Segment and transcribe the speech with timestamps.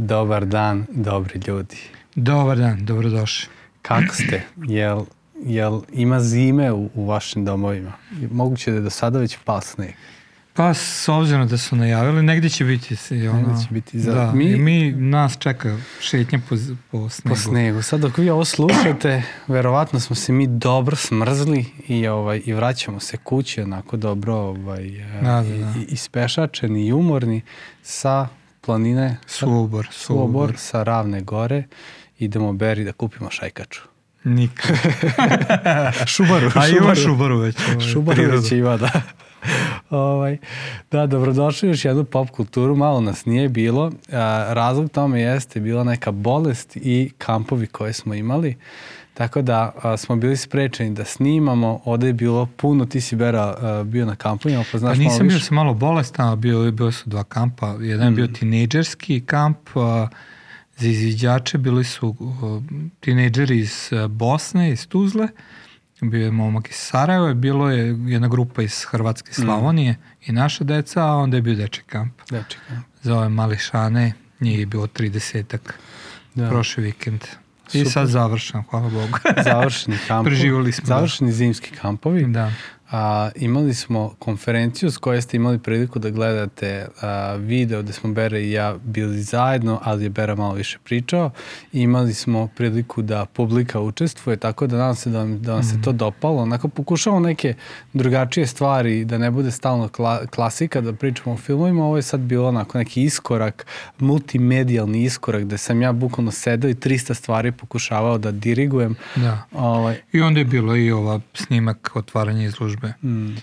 [0.00, 1.76] Dobar dan, dobri ljudi.
[2.14, 3.48] Dobar dan, dobrodošli.
[3.82, 4.42] Kako ste?
[4.58, 5.04] Jel,
[5.36, 7.92] jel ima zime u, u vašim domovima?
[8.30, 9.90] Moguće da je do sada već pao sneg.
[10.54, 14.12] Pa s obzirom da su najavili, negdje će biti se ono, Negde će biti za-
[14.14, 16.56] da, mi- mi, mi nas čeka šetnja po,
[16.90, 17.28] po snegu.
[17.28, 17.82] Po snegu.
[17.82, 23.00] Sad dok vi ovo slušate, verovatno smo se mi dobro smrzli i, ovaj, i vraćamo
[23.00, 25.72] se kući onako dobro ovaj, e, Da, da, i, da.
[25.78, 27.40] i, ispešačeni i umorni
[27.82, 28.28] sa
[28.68, 31.62] planine, sa Suobor, Suobor, sa Ravne gore.
[32.18, 33.80] Idemo Beri da kupimo šajkaču.
[34.24, 34.76] Nikad.
[36.14, 36.50] Šubaru.
[36.54, 37.56] A ima šubaru već.
[37.68, 38.42] Ovaj, Šubaru prirodu.
[38.42, 38.90] već ima, da.
[39.90, 40.36] ovaj,
[40.90, 43.92] da, dobrodošli još jednu pop kulturu, malo nas nije bilo.
[44.12, 48.56] A, razlog tome jeste bila neka bolest i kampovi koje smo imali.
[49.18, 53.56] Tako da a, smo bili sprečeni da snimamo, ovde je bilo puno, ti si Bera
[53.58, 55.46] a, bio na kampovima, pa Pa znaš malo nisam bio više.
[55.46, 57.76] sam malo bolestan, bio, bio su dva kampa.
[57.80, 58.32] Jedan je bio Mm.
[58.32, 60.08] tinejdžerski kamp a,
[60.76, 62.60] za izviđače, bili su a,
[63.00, 65.28] tinejdžeri iz a, Bosne, iz Tuzle,
[66.00, 69.34] bio je momak iz Sarajeva, bilo je jedna grupa iz Hrvatske Mm.
[69.34, 72.12] Slavonije i naša deca, a onda je bio deči kamp.
[72.30, 72.76] Da, čekaj.
[73.02, 75.72] za ove mališane, njih je bilo 30-ak
[76.34, 76.48] Da.
[76.48, 77.20] prošli vikend.
[77.72, 77.92] I Super.
[77.92, 79.18] sad završam, hvala Bogu.
[79.44, 80.30] Završeni kampovi.
[80.36, 80.94] Preživjeli smo, da.
[80.94, 82.24] Završeni zimski kampovi.
[82.26, 82.52] da.
[82.90, 88.12] A, imali smo konferenciju s kojoj ste imali priliku da gledate a, video gde smo
[88.12, 91.30] Bera i ja bili zajedno, ali je Bera malo više pričao.
[91.72, 95.62] I imali smo priliku da publika učestvuje, tako da nadam se da vam, da vam
[95.62, 96.42] se to dopalo.
[96.42, 97.54] Onako pokušavamo neke
[97.92, 101.84] drugačije stvari, da ne bude stalno kla, klasika, da pričamo o filmovima.
[101.84, 103.66] Ovo je sad bilo onako neki iskorak,
[103.98, 108.96] multimedijalni iskorak, gde sam ja bukvalno sedao i 300 stvari pokušavao da dirigujem.
[109.16, 109.44] da.
[109.52, 112.77] Ovaj, I onda je bilo i ova snimak otvaranja izložbe.
[113.02, 113.36] Mm,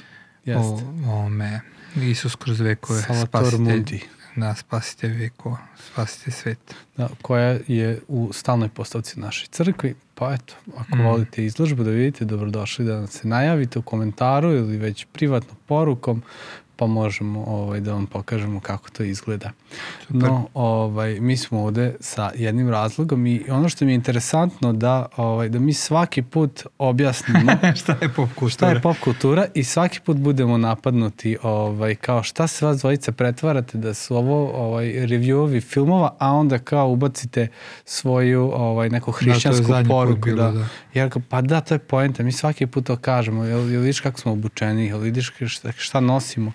[0.47, 0.86] O, jeste.
[1.08, 1.61] o me,
[1.95, 4.00] Isus kroz vekove, Salvator spasite, Mundi.
[4.36, 6.75] da, spasite vekova, spasite svet.
[6.97, 9.95] da, koja je u stalnoj postavci našoj crkvi.
[10.16, 11.02] Pa eto, ako Mm.
[11.02, 16.21] volite izložbu da vidite, dobrodošli da nam se najavite u komentaru ili već privatno porukom,
[16.75, 19.52] pa možemo ovaj, da vam pokažemo kako to izgleda.
[20.09, 25.05] No, ovaj, mi smo ovde sa jednim razlogom i ono što mi je interesantno da,
[25.17, 28.49] ovaj, da mi svaki put objasnimo Šta je pop kultura?
[28.49, 33.11] šta je pop kultura i svaki put budemo napadnuti ovaj, kao šta se vas dvojica
[33.11, 37.47] pretvarate da su ovo ovaj, reviewovi filmova, a onda kao ubacite
[37.85, 40.21] svoju ovaj, neku hrišćansku zadnji put poruku.
[40.21, 40.67] bilo, da.
[40.93, 41.09] da.
[41.09, 44.19] Kao, pa da, to je poenta, mi svaki put to kažemo, jel, jel vidiš kako
[44.19, 46.52] smo obučeni, jel vidiš šta, šta nosimo.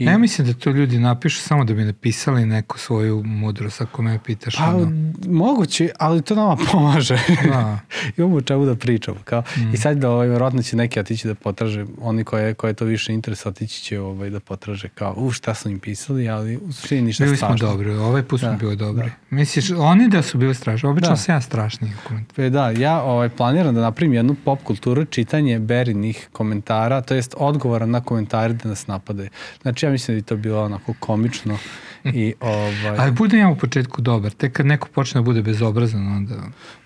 [0.00, 4.02] I, Ne mislim da to ljudi napišu samo da bi napisali neku svoju mudrost, ako
[4.02, 4.56] me pitaš.
[4.56, 5.12] pa, ono.
[5.28, 7.18] moguće, ali to nama pomaže.
[7.50, 7.78] Da.
[8.16, 9.16] imamo o čemu da pričamo.
[9.24, 9.42] Kao.
[9.56, 9.74] Mm.
[9.74, 13.12] I sad da ovaj, verovatno će neki otići da potraže, oni koje, koje to više
[13.12, 17.02] interesa otići će ovaj, da potraže kao, u šta su im pisali, ali u suštini
[17.02, 17.68] ništa Bili smo strašno.
[17.68, 19.10] dobri, ovaj put smo Da, bili dobri.
[19.30, 21.16] Misliš, oni da su bili strašni, obično Da.
[21.16, 22.46] sam ja strašniji u komentaru.
[22.46, 27.34] E, Da, ja ovaj, planiram da napravim jednu pop kulturu čitanje Berinih komentara, to jest
[27.38, 29.28] odgovora na komentare da nas napade.
[29.62, 31.58] Znači ja mislim da bi to bilo onako komično
[32.04, 36.06] i ovaj, Ali budem ja u početku dobar, tek kad neko počne da bude bezobrazan,
[36.08, 36.34] onda,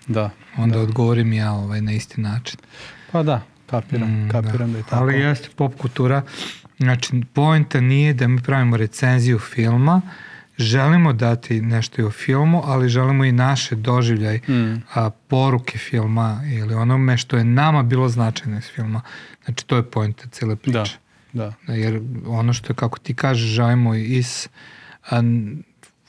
[0.07, 2.59] da, onda odgovorim ja ovaj, na isti način.
[3.11, 4.95] pa da, kapiram, Mm, kapiram da, je tako.
[4.95, 6.21] Ali jeste pop kultura,
[6.77, 10.01] znači poenta nije da mi pravimo recenziju filma,
[10.57, 14.83] želimo dati nešto i o filmu, ali želimo i naše doživljaj, Mm.
[14.93, 19.01] a, poruke filma ili onome što je nama bilo značajno iz filma.
[19.45, 20.77] Znači to je poenta cele priče.
[20.79, 20.85] Da,
[21.35, 21.53] da.
[21.67, 24.47] Jer ono što je, kako ti kažeš, želimo iz
[25.03, 25.21] a,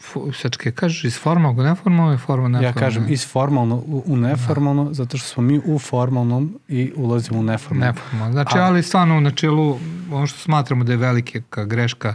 [0.03, 2.87] fu- sad kaj kažeš, iz formalnog u neformalno i formalno Ja neformalno?
[2.89, 7.43] kažem iz formalno u, u neformalno, zato što smo mi u formalnom i ulazimo u
[7.43, 7.87] neformalno.
[7.87, 8.33] Neformalno.
[8.33, 9.79] Znači, A- ali stvarno u načelu,
[10.13, 12.15] ono što smatramo da je velike ka greška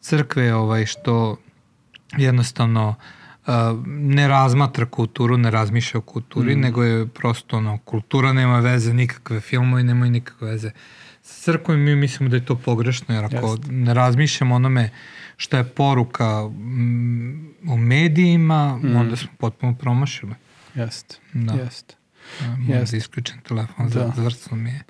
[0.00, 1.36] crkve, ovaj, što
[2.12, 2.94] jednostavno
[3.40, 3.52] uh,
[3.86, 6.60] ne razmatra kulturu, ne razmišlja o kulturi, Mm.
[6.60, 10.76] nego je prosto ono, kultura nema veze, nikakve filmovi nemaju nikakve veze sa
[11.38, 13.72] crkvom i mi mislimo da je to pogrešno, jer ako Jeste.
[13.72, 14.90] ne razmišljamo onome
[15.36, 17.32] šta je poruka mm,
[17.64, 18.96] u medijima, Mm.
[18.96, 20.34] onda smo potpuno promašili.
[20.74, 21.52] Jeste, Da.
[21.54, 21.94] jeste.
[22.40, 22.96] Moram Jeste.
[22.96, 24.00] da isključim telefon, Da.
[24.00, 24.12] da.
[24.16, 24.82] zvrcno mi je.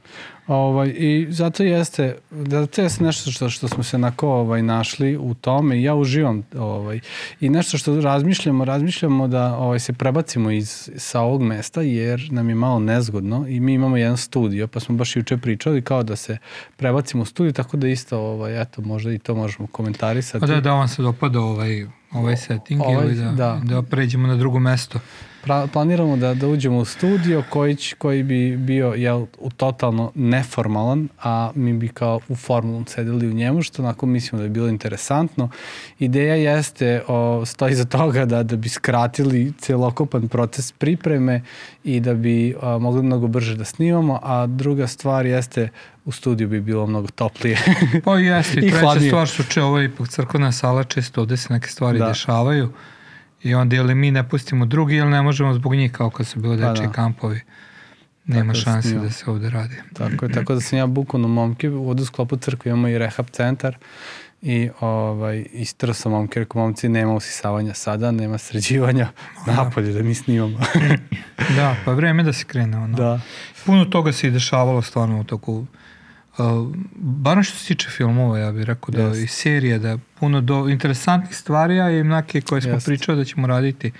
[0.46, 5.34] Ovaj, I zato jeste, zato jeste nešto što, što smo se onako ovaj, našli u
[5.34, 6.42] tome i ja uživam.
[6.58, 7.00] Ovaj,
[7.40, 12.48] I nešto što razmišljamo, razmišljamo da ovaj, se prebacimo iz, sa ovog mesta jer nam
[12.48, 16.16] je malo nezgodno i mi imamo jedan studio, pa smo baš juče pričali kao da
[16.16, 16.38] se
[16.76, 20.40] prebacimo u studio, tako da isto, ovaj, eto, možda i to možemo komentarisati.
[20.40, 23.60] Pa da, da vam se dopada ovaj, ovaj setting Ovaj, ili da, da.
[23.64, 23.82] da.
[23.82, 25.00] pređemo na drugo mesto.
[25.72, 31.08] Planiramo da, da uđemo u studio koji, će, koji bi bio jel, u totalno neformalan,
[31.22, 34.68] a mi bi kao u formalnom sedeli u njemu, što onako mislimo da bi bilo
[34.68, 35.50] interesantno.
[35.98, 41.42] Ideja jeste, o, stoji za toga da, da bi skratili celokupan proces pripreme
[41.84, 45.68] i da bi a, mogli mnogo brže da snimamo, a druga stvar jeste
[46.04, 47.58] u studiju bi bilo mnogo toplije.
[48.04, 49.10] pa jeste, i treća hladnije.
[49.10, 52.08] stvar su če ovo ipak crkvena sala, često ovde se neke stvari da.
[52.08, 52.72] dešavaju
[53.42, 56.40] i onda ili mi ne pustimo drugi ili ne možemo zbog njih kao kad su
[56.40, 56.92] bili pa dečji da.
[56.92, 57.40] kampovi.
[58.26, 59.74] Nema tako šanse da, da se ovde radi.
[59.92, 63.26] Tako je, tako da sam ja bukvalno momke, u odu sklopu crkve imamo i rehab
[63.32, 63.76] centar
[64.42, 69.08] i ovaj, istrao sam momke, rekao momci nema usisavanja sada, nema sređivanja,
[69.46, 69.52] da.
[69.52, 70.58] napolje da mi snimamo.
[71.56, 72.78] da, pa vreme da se krene.
[72.78, 72.96] Ono.
[72.96, 73.20] Da.
[73.66, 75.66] Puno toga se i dešavalo stvarno u toku
[76.38, 79.24] Uh, što se tiče filmova, ja bih rekao da yes.
[79.24, 82.84] i serije, da puno do interesantnih stvari, a i neke koje smo yes.
[82.84, 83.92] pričali da ćemo raditi.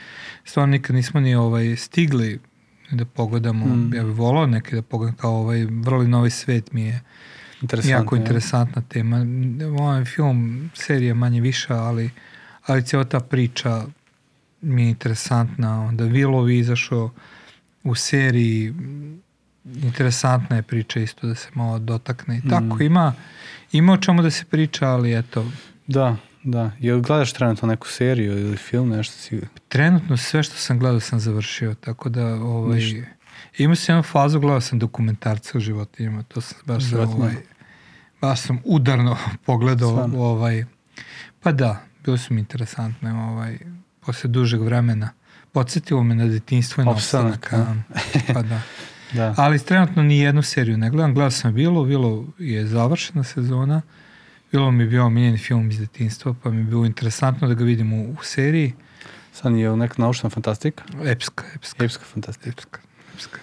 [0.45, 2.41] Stvarno nikad nismo ni ovaj stigli
[2.91, 3.95] da pogledamo, mm.
[3.95, 7.01] ja bih volao neke da pogledam kao ovaj vrli novi svet mi je
[7.85, 8.89] jako interesantna ja.
[8.89, 9.27] tema.
[9.79, 12.11] Ovaj film, serija manje više, ali,
[12.67, 13.87] ali cijela ta priča
[14.61, 15.81] mi je interesantna.
[15.81, 17.11] Onda Willow izašao
[17.85, 18.75] u seriji
[19.83, 22.83] interesantna je priča isto da se malo dotakne i tako mm.
[22.83, 23.15] ima
[23.73, 25.47] ima o čemu da se priča, ali eto.
[25.87, 26.71] Da, da.
[26.79, 29.41] Jel gledaš trenutno neku seriju ili film, nešto si...
[29.69, 32.81] Trenutno sve što sam gledao sam završio, tako da ovaj,
[33.59, 37.35] imao sam jednu fazu, gledao sam dokumentarce o životinjama, to sam baš sam, ovaj,
[38.21, 39.17] baš sam udarno
[39.47, 40.23] pogledao Svarno.
[40.23, 40.65] ovaj,
[41.41, 43.59] pa da, bilo su mi interesantne ovaj,
[44.01, 45.11] posle dužeg vremena.
[45.53, 47.55] Podsjetilo me na detinstvo i na opstanak.
[48.35, 48.61] Pa da.
[49.13, 49.35] Da.
[49.37, 51.15] Ali trenutno ni jednu seriju ne gledam.
[51.15, 53.83] Gledao sam Vilo, Vilo je završena sezona.
[54.53, 57.65] Vilo mi je bio omiljen film iz detinstva, pa mi je bilo interesantno da ga
[57.65, 58.73] vidim u, u seriji.
[59.33, 60.85] Sad je neka naučna fantastika?
[61.05, 61.85] Epska, epska.
[61.85, 62.49] Epska fantastika.
[62.51, 62.81] Epska,
[63.15, 63.39] epska.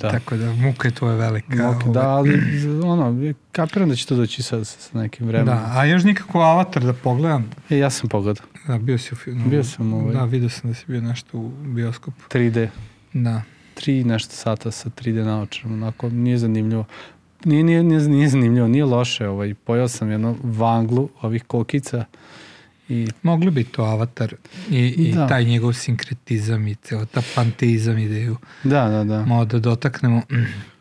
[0.00, 0.10] Da.
[0.10, 1.72] Tako da, muka je tvoja velika.
[1.72, 2.40] Muka, da, ali
[2.84, 5.54] ono, kapiram da će to doći sa, sa nekim vremenom.
[5.54, 7.50] Da, a još nikako avatar da pogledam.
[7.70, 8.46] E, ja sam pogledao.
[8.66, 9.48] Da, bio si u filmu.
[9.48, 10.14] Bio sam ovaj.
[10.14, 12.22] Da, vidio sam da si bio nešto u bioskopu.
[12.28, 12.68] 3D.
[13.12, 13.42] Da
[13.74, 16.84] tri nešto sata sa 3D naočarom, onako nije zanimljivo.
[17.44, 22.04] Nije, nije, nije, nije zanimljivo, nije loše, ovaj, pojao sam jednu vanglu ovih kokica
[22.88, 23.08] i...
[23.22, 24.34] Mogli bi to avatar
[24.70, 25.28] i, i da.
[25.28, 28.36] taj njegov sinkretizam i ceo ta panteizam ideju.
[28.64, 29.24] Da, da, da.
[29.26, 30.22] Malo da dotaknemo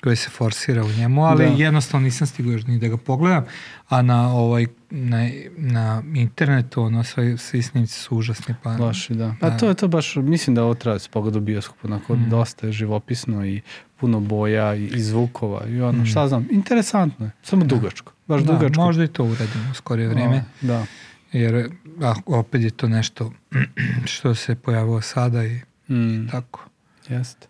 [0.03, 1.51] koji se forsira u njemu, ali da.
[1.63, 3.45] jednostavno nisam stigao još ni da ga pogledam,
[3.89, 9.35] a na ovaj na, na internetu ono sve, svi snimci su užasni pa loši da.
[9.41, 9.57] A da.
[9.57, 12.29] to je to baš mislim da ovo treba da se pogleda u bioskopu onako mm.
[12.29, 13.61] dosta je živopisno i
[13.99, 16.05] puno boja i, i zvukova i ono mm.
[16.05, 17.75] šta znam interesantno je samo da.
[17.75, 20.85] dugačko baš da, dugačko možda i to uradimo u skorije vreme o, da
[21.33, 21.69] jer
[22.01, 23.31] a, opet je to nešto
[24.13, 25.59] što se pojavilo sada i,
[25.89, 26.25] mm.
[26.25, 26.65] i tako
[27.09, 27.47] jeste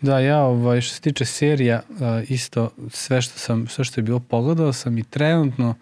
[0.00, 1.82] Da, ja ovaj, što se tiče serija,
[2.28, 5.74] isto sve što sam, sve što je bilo pogledao sam i trenutno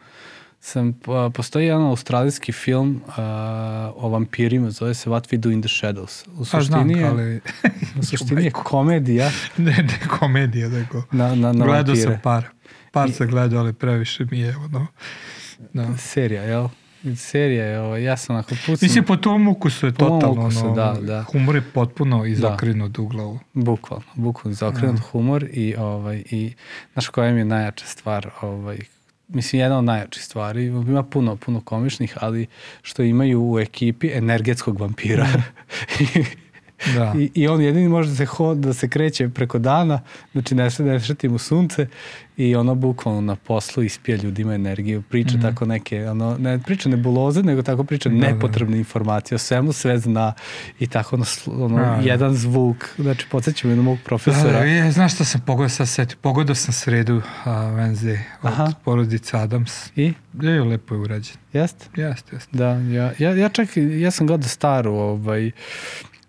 [0.60, 1.00] sam,
[1.34, 3.14] postoji jedan australijski film uh,
[3.96, 6.24] o vampirima, zove se What We Do in the Shadows.
[6.38, 7.40] U suštini, znam, je, ali...
[7.98, 9.30] u suštini je komedija.
[9.56, 12.44] ne, ne komedija, nego na, na, na gledao sam par.
[12.92, 14.86] Par se gledao, ali previše mi je ono...
[15.72, 15.96] Da.
[15.96, 16.68] Serija, jel?
[17.16, 18.78] Serija je, ovo, ja sam onako pucam.
[18.82, 21.22] Mislim, po tom ukusu je po totalno, ukusu, ono, da, da.
[21.22, 23.02] humor je potpuno izokrenut da.
[23.02, 23.38] u glavu.
[23.52, 25.04] Bukvalno, bukvalno izokrenut mm.
[25.12, 26.52] humor i, ovaj, i
[26.92, 28.78] znaš koja mi je najjača stvar, ovaj,
[29.28, 32.46] mislim, jedna od najjačih stvari, ima puno, puno komičnih, ali
[32.82, 35.26] što imaju u ekipi energetskog vampira.
[35.26, 36.20] Mm.
[36.94, 37.14] Da.
[37.18, 40.00] I, I on jedini može da se, hod, da se kreće preko dana,
[40.32, 41.86] znači ne, ne šeti mu sunce
[42.36, 45.42] i ono bukvalno na poslu ispija ljudima energiju, priča mm.
[45.42, 48.26] tako neke, ono, ne priča nebuloze, nego tako priča da, da.
[48.26, 48.78] nepotrebne da.
[48.78, 50.32] informacije, o svemu sve zna
[50.78, 51.24] i tako ono,
[51.64, 54.52] ono da, jedan zvuk, znači podsjećam jednog mog profesora.
[54.52, 58.52] Da, da, je, znaš šta sam pogodio sad seti, pogodio sam sredu uh, Wednesday od
[58.52, 58.72] Aha.
[58.84, 59.90] porodice Adams.
[59.96, 60.12] I?
[60.40, 61.36] Je, lepo je urađen.
[61.52, 61.86] Jeste?
[61.96, 62.56] Jeste, jeste.
[62.56, 65.50] Da, ja, ja, ja čak, ja sam gledao staru, ovaj,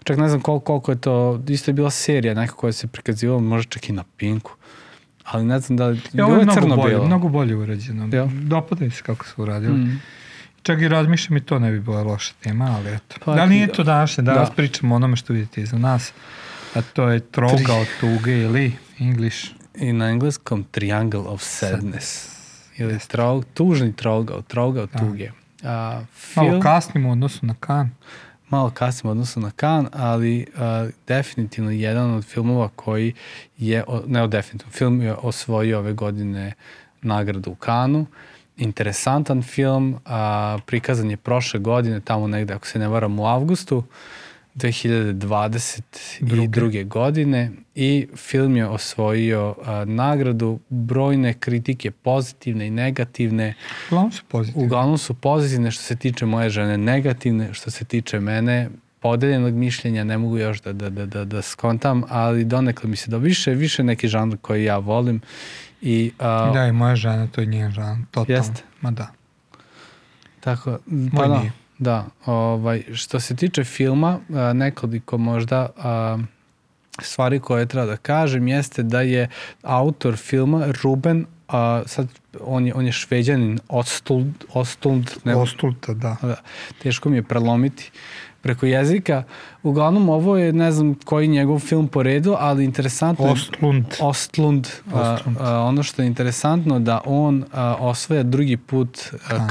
[0.08, 3.42] čak ne znam koliko, koliko je to, isto je bila serija neka koja se prikazivala,
[3.42, 4.52] možda čak i na Pinku.
[5.24, 7.06] Ali ne znam da li, ja, ovo je, je mnogo crno bolje, bilo.
[7.06, 8.18] Mnogo bolje urađeno.
[8.18, 8.26] Ja.
[8.26, 9.78] Dopada mi se kako su uradili.
[9.78, 10.02] Mm.
[10.62, 13.16] Čak i razmišljam i to ne bi bila loša tema, ali eto.
[13.26, 14.56] Pa, da nije to današnje, danas da.
[14.56, 16.14] pričamo o onome što vidite iza nas,
[16.76, 19.48] a to je troga od tuge ili English.
[19.76, 22.30] I na engleskom Triangle of Sadness.
[22.78, 25.00] Ili trog, tužni trogao, trogao da.
[25.00, 25.32] tuge.
[25.64, 27.92] A, film, Malo kasnimo u odnosu na kan
[28.50, 33.14] malo kasnimo odnosno na Kan, ali uh, definitivno jedan od filmova koji
[33.58, 36.54] je, ne definitivno, film je osvojio ove godine
[37.02, 38.06] nagradu u Kanu.
[38.58, 43.84] Interesantan film, a, prikazan je prošle godine, tamo negde, ako se ne varam, u avgustu,
[44.58, 46.88] 2022.
[46.88, 53.54] godine i film je osvojio a, nagradu brojne kritike pozitivne i negativne.
[53.88, 54.66] Uglavnom su pozitivne.
[54.66, 60.04] Uglavnom su pozitivne što se tiče moje žene, negativne što se tiče mene, podeljenog mišljenja
[60.04, 63.52] ne mogu još da, da, da, da, da skontam, ali donekle mi se da više,
[63.52, 65.22] više neki žanr koji ja volim.
[65.82, 68.40] I, a, da, i moja žena, to je njen žanr, totalno.
[68.40, 68.64] Jeste?
[68.82, 69.08] Ma da.
[70.40, 70.80] Tako,
[71.16, 71.42] pa da,
[71.80, 74.20] da, ovaj, što se tiče filma,
[74.54, 76.18] nekoliko možda a,
[77.02, 79.30] stvari koje treba da kažem jeste da je
[79.64, 82.08] autor filma Ruben a sad
[82.42, 86.18] on je, on je šveđanin Ostuld, Ostuld ne, Ostuld, da.
[86.22, 86.36] da.
[86.84, 87.92] Teško mi je prelomiti
[88.48, 89.24] preko jezika.
[89.64, 93.32] Uglavnom, ovo je, ne znam koji njegov film po redu, ali interesantno je...
[93.32, 93.86] Ostlund.
[94.00, 94.68] Ostlund.
[94.94, 95.38] Ostlund.
[95.40, 99.00] A, a, ono što je interesantno da on a, osvaja drugi put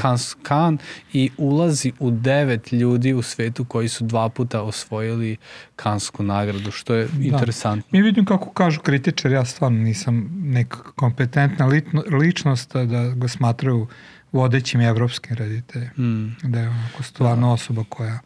[0.01, 0.19] Kan.
[0.43, 0.79] Kan
[1.13, 5.37] i ulazi u devet ljudi u svetu koji su dva puta osvojili
[5.77, 7.25] Kansku nagradu, što je da.
[7.25, 7.85] interesantno.
[7.91, 11.67] Mi vidim kako kažu kritičar, ja stvarno nisam neka kompetentna
[12.11, 13.87] ličnost da ga smatraju
[14.33, 15.91] vodećim evropskim rediteljem.
[15.99, 16.37] Mm.
[16.43, 17.53] Da je onako stvarno da.
[17.53, 18.19] osoba koja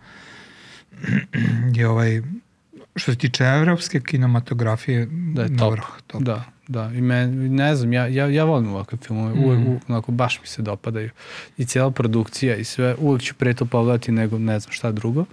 [1.76, 2.22] je ovaj,
[2.96, 5.72] što se tiče evropske kinematografije, da je top.
[5.72, 6.22] Vrh, top.
[6.22, 6.90] Da, da.
[6.94, 9.44] I me, ne znam, ja, ja, ja volim ovakve filmove, mm.
[9.44, 11.10] uvek, uvek, onako, baš mi se dopadaju.
[11.58, 15.24] I cijela produkcija i sve, uvek ću pre to pogledati nego ne znam šta drugo.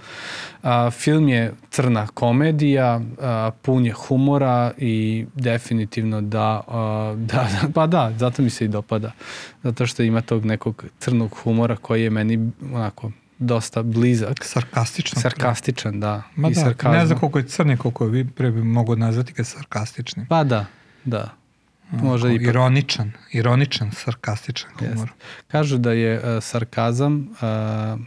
[0.63, 7.87] A, film je crna komedija, a, pun je humora i definitivno da, a, da, pa
[7.87, 9.11] da, zato mi se i dopada.
[9.63, 14.45] Zato što ima tog nekog crnog humora koji je meni onako dosta blizak.
[14.45, 15.21] Sarkastičan.
[15.21, 16.23] Sarkastičan, da.
[16.35, 16.97] Ma I da, sarkazma.
[16.97, 20.25] ne znam koliko je crni, koliko je vi pre bi mogu nazvati ga sarkastičnim.
[20.25, 20.65] Pa da,
[21.05, 21.29] da.
[21.91, 22.47] Može ipak.
[22.47, 25.07] Ironičan, ironičan, sarkastičan humor.
[25.07, 25.47] Yes.
[25.47, 27.99] Kažu da je uh, sarkazam, uh,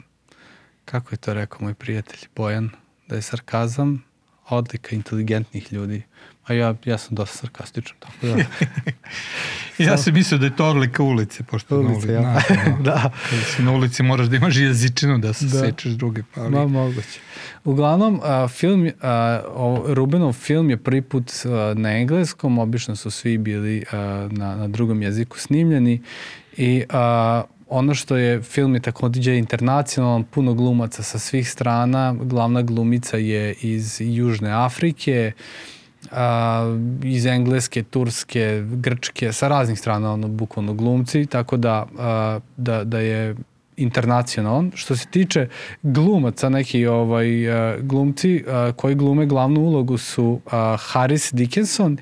[0.85, 2.71] kako je to rekao moj prijatelj Bojan,
[3.09, 4.05] da je sarkazam
[4.49, 6.03] odlika inteligentnih ljudi.
[6.51, 8.45] A ja, ja sam dosta sarkastičan, tako da...
[9.91, 12.67] ja sam mislio da je to odlika ulice, pošto ulice, na ulici, ja.
[12.71, 13.11] no, da.
[13.31, 15.61] Kada si na ulici moraš da imaš jezičinu da se da.
[15.61, 17.21] sečeš druge pa Ma, moguće.
[17.65, 23.11] Uglavnom, a, film, a, o, Rubenov film je prvi put a, na engleskom, obično su
[23.11, 26.03] svi bili a, na, na drugom jeziku snimljeni
[26.57, 32.63] i a, ono što je film je takođe internacionalan, puno glumaca sa svih strana, glavna
[32.63, 35.33] glumica je iz Južne Afrike,
[36.11, 42.85] a, iz Engleske, Turske, Grčke, sa raznih strana, ono, bukvalno glumci, tako da, a, da,
[42.85, 43.37] da je
[43.77, 44.73] internacionalan.
[44.75, 45.49] Što se tiče
[45.83, 47.29] glumaca, neki ovaj,
[47.81, 48.45] glumci
[48.77, 50.41] koji glume glavnu ulogu su
[50.79, 51.99] Harris Dickinson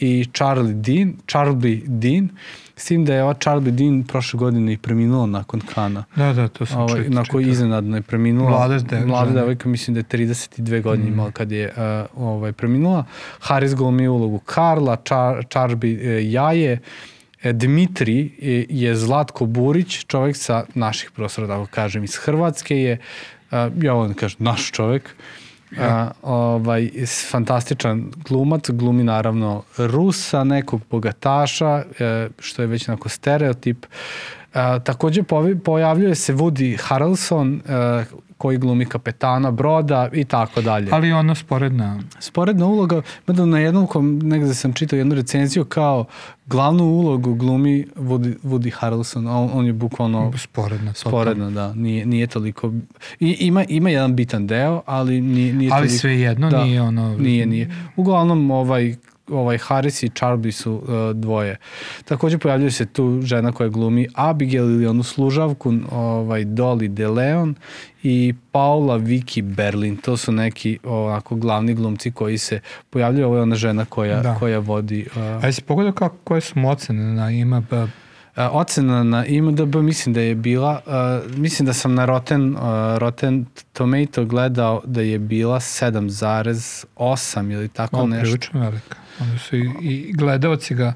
[0.00, 2.28] i Charlie Dean, Charlie Dean,
[2.78, 6.04] S tim da je ova Charlie Dean prošle godine i preminula nakon Kana.
[6.16, 7.14] Da, da, to sam ovaj, čitao.
[7.14, 8.50] Nakon iznenadno je preminula.
[8.50, 11.12] Mlada, de, mlada devojka, mislim da je 32 godine mm.
[11.12, 11.72] imala kad je
[12.16, 13.04] uh, ovaj, preminula.
[13.40, 16.80] Haris glumi ulogu Karla, Char, Charbi uh, Jaje,
[17.42, 22.98] e, Dmitri je, je Zlatko Burić, čovek sa naših prostora, tako kažem, iz Hrvatske je,
[23.50, 25.48] uh, ja volim da kažem, naš čovek, uh,
[25.80, 26.90] A, ovaj,
[27.30, 33.86] fantastičan glumac, glumi naravno Rusa, nekog bogataša, e, što je već onako stereotip.
[34.54, 35.22] A, takođe
[35.64, 38.04] pojavljuje se Woody Harrelson, e,
[38.38, 40.88] koji glumi kapetana broda i tako dalje.
[40.92, 42.00] Ali ono sporedna.
[42.18, 46.04] Sporedna uloga, mada na jednom kom negde sam čitao jednu recenziju kao
[46.46, 52.26] glavnu ulogu glumi Woody, Woody Harrelson, on, on je bukvalno sporedna, sporedna, da, nije, nije
[52.26, 52.72] toliko
[53.20, 56.82] i ima ima jedan bitan deo, ali nije, nije ali toliko, sve jedno da, nije
[56.82, 57.70] ono nije nije.
[57.96, 58.94] Uglavnom ovaj
[59.30, 61.56] ovaj Harris i Charby su uh, dvoje.
[62.04, 67.54] Takođe pojavljuje se tu žena koja glumi Abigail ili onu služavku, ovaj Dolly De Leon
[68.02, 69.96] i Paula Vicky Berlin.
[69.96, 73.26] To su neki ovako glavni glumci koji se pojavljuju.
[73.26, 74.34] Ovo je ona žena koja, da.
[74.34, 75.06] koja vodi...
[75.16, 77.72] Uh, A jesi pogledao kako, koje su mu ocene na IMDb?
[78.46, 82.60] Ocena na IMDb mislim da je bila, uh, mislim da sam na Rotten, uh,
[82.98, 88.22] Rotten Tomato gledao da je bila 7,8 ili tako o, nešto.
[88.22, 88.96] Prilično velika.
[89.20, 90.94] Onda su i, i gledalci ga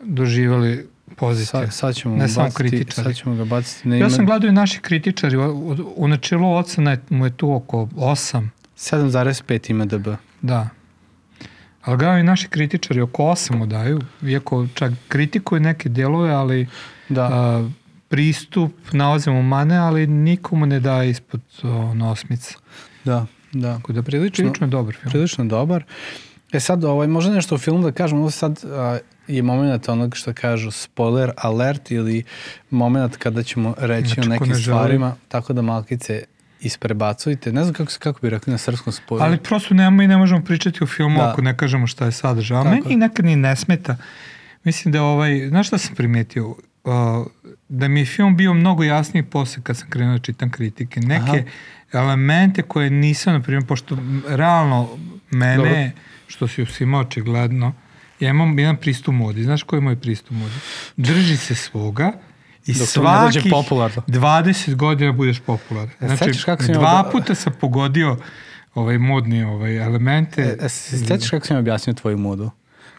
[0.00, 1.66] doživali pozitivno.
[1.66, 3.04] Sad, sad ćemo ne samo baciti, kritičari.
[3.04, 4.04] Sad ćemo ga baciti na ime.
[4.04, 8.48] Ja sam gledao i naši kritičari, u, u načelu ocena mu je tu oko 8.
[8.76, 10.08] 7,5 ima DB.
[10.42, 10.68] Da.
[11.82, 16.68] Ali gledao i naši kritičari oko 8 mu daju, iako čak kritikuju neke delove, ali
[17.08, 17.22] da.
[17.22, 17.68] a,
[18.08, 22.54] pristup nalazimo mane, ali nikomu ne daje ispod ono, osmica.
[23.04, 23.76] Da, da.
[23.76, 25.10] Tako da prilično, prilično dobar film.
[25.10, 25.84] Prilično dobar.
[26.52, 28.98] E sad, ovaj, možda nešto o filmu da kažem, ovo sad a,
[29.28, 32.24] je moment onog što kažu spoiler alert ili
[32.70, 36.24] moment kada ćemo reći znači, o nekim ne stvarima, tako da malkice
[36.62, 37.52] isprebacujete.
[37.52, 39.22] Ne znam kako, kako bi rekli na srpskom spoju.
[39.22, 41.30] Ali prosto ne, mi ne možemo pričati o filmu da.
[41.30, 42.60] ako ne kažemo šta je sadržaj.
[42.60, 43.96] A meni nekad ni ne smeta.
[44.64, 46.48] Mislim da ovaj, znaš šta sam primetio?
[46.48, 46.56] Uh,
[47.68, 51.00] da mi je film bio mnogo jasniji posle kad sam krenuo da čitam kritike.
[51.00, 51.42] Neke Aha.
[51.92, 54.88] elemente koje nisam, na primjer, pošto realno
[55.30, 55.90] mene, Dobro.
[56.26, 57.72] što si usima očigledno,
[58.20, 59.42] ja imam jedan pristup modi.
[59.42, 60.54] Znaš koji je moj pristup modi?
[60.96, 62.12] Drži se svoga,
[62.66, 63.50] I Dok svaki
[64.06, 65.90] 20 godina budeš popularan.
[66.00, 68.16] E, znači, kako dva puta sam pogodio
[68.74, 70.42] ovaj modni ovaj elemente.
[70.42, 72.50] E, e, sećaš kako sam objasnio tvoju modu?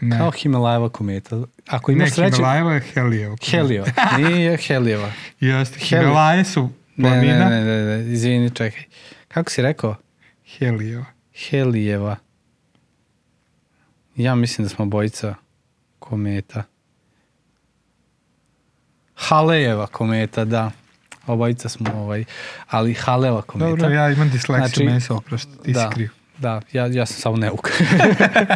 [0.01, 0.17] Ne.
[0.17, 1.43] Kao Himalajeva kometa.
[1.67, 2.36] Ako imaš ne, sreće...
[2.36, 3.36] Himalajeva je Helijeva.
[3.51, 5.12] Helijeva, nije Helijeva.
[5.39, 7.50] Jeste, Himalaje su planina.
[7.50, 8.84] Ne, ne, ne, ne, izvini, čekaj.
[9.27, 9.96] Kako si rekao?
[10.58, 11.05] Helijeva.
[11.50, 12.15] Helijeva.
[14.15, 15.36] Ja mislim da smo bojica
[16.00, 16.63] kometa.
[19.15, 20.72] Halejeva kometa, da.
[21.27, 22.24] Obojica smo, ovaj,
[22.70, 23.70] ali Haleva kometa.
[23.70, 26.10] Dobro, ja imam disleksiju, znači, meni se oprašta, ti da, si kriv.
[26.38, 27.70] Da, ja, ja sam samo neuk.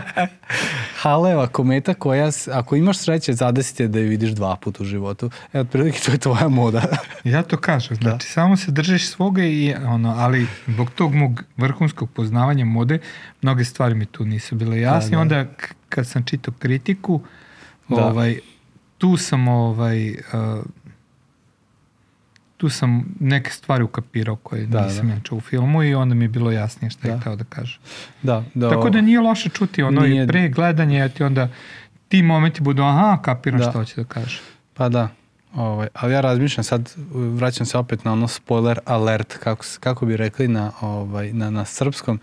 [1.02, 5.30] Haleva kometa koja, ako imaš sreće, zadesite da je vidiš dva puta u životu.
[5.54, 6.82] Evo, otprilike to je tvoja moda.
[7.24, 8.10] ja to kažem, da.
[8.10, 13.00] znači samo se držiš svoga i ono, ali zbog tog mog vrhunskog poznavanja mode,
[13.42, 15.10] mnoge stvari mi tu nisu bile jasne.
[15.10, 15.22] Da, da.
[15.22, 15.46] Onda
[15.90, 17.22] kad sam čitao kritiku,
[17.90, 18.06] da.
[18.06, 18.40] ovaj,
[18.98, 20.66] tu sam ovaj, uh,
[22.58, 25.14] tu sam neke stvari ukapirao koje da, nisam da.
[25.14, 27.14] ja u filmu i onda mi je bilo jasnije šta da.
[27.14, 27.80] je hteo da kaže.
[28.24, 30.24] Da, da, Tako da nije loše čuti ono nije...
[30.24, 31.50] i pre gledanje, ti onda
[32.08, 33.64] ti momenti budu aha, kapiram da.
[33.64, 34.40] šta hoće da kaže.
[34.74, 35.10] Pa da,
[35.56, 40.18] ovaj, ali ja razmišljam sad, vraćam se opet na ono spoiler alert, kako, kako bi
[40.18, 42.20] rekli na, ovaj, na, na srpskom,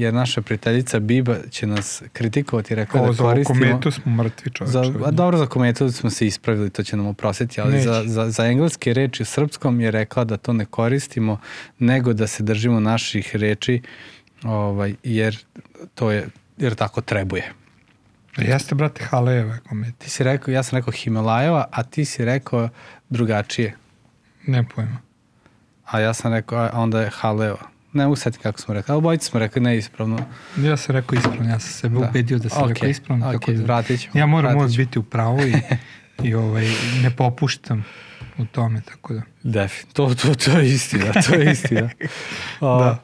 [0.00, 3.58] jer naša prijateljica Biba će nas kritikovati, rekla da koristimo...
[3.58, 4.72] Za kometu smo mrtvi čovječe.
[4.72, 8.30] Za, a dobro, za kometu smo se ispravili, to će nam oprositi, ali za, za,
[8.30, 11.40] za engleske reči u srpskom je rekla da to ne koristimo,
[11.78, 13.82] nego da se držimo naših reči,
[14.44, 15.38] ovaj, jer
[15.94, 16.28] to je,
[16.58, 17.52] jer tako trebuje.
[18.36, 19.96] A jeste, brate, Halejeva kometa.
[19.98, 22.68] Ti si rekao, ja sam rekao Himalajeva, a ti si rekao
[23.08, 23.76] drugačije.
[24.46, 24.98] Ne pojma.
[25.84, 27.79] A ja sam rekao, a onda je Haleva.
[27.92, 30.18] Ne mogu setiti kako smo rekli, ali obojice smo rekli neispravno.
[30.58, 32.08] Ja sam rekao ispravno, ja sam sebe da.
[32.08, 32.68] ubedio da sam okay.
[32.68, 33.26] rekao ispravno.
[33.26, 34.18] Ok, tako da, vratit ćemo.
[34.18, 35.54] Ja moram uvijek biti u pravu i,
[36.28, 36.66] i ovaj,
[37.02, 37.84] ne popuštam
[38.38, 39.22] u tome, tako da.
[39.42, 41.90] Definitivno, to, to, to je istina, to je istina.
[42.60, 42.98] da.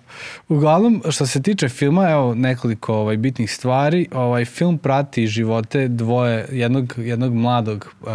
[0.49, 4.09] Uglavnom, što se tiče filma, evo nekoliko ovaj, bitnih stvari.
[4.13, 8.09] Ovaj film prati živote dvoje, jednog, jednog mladog uh,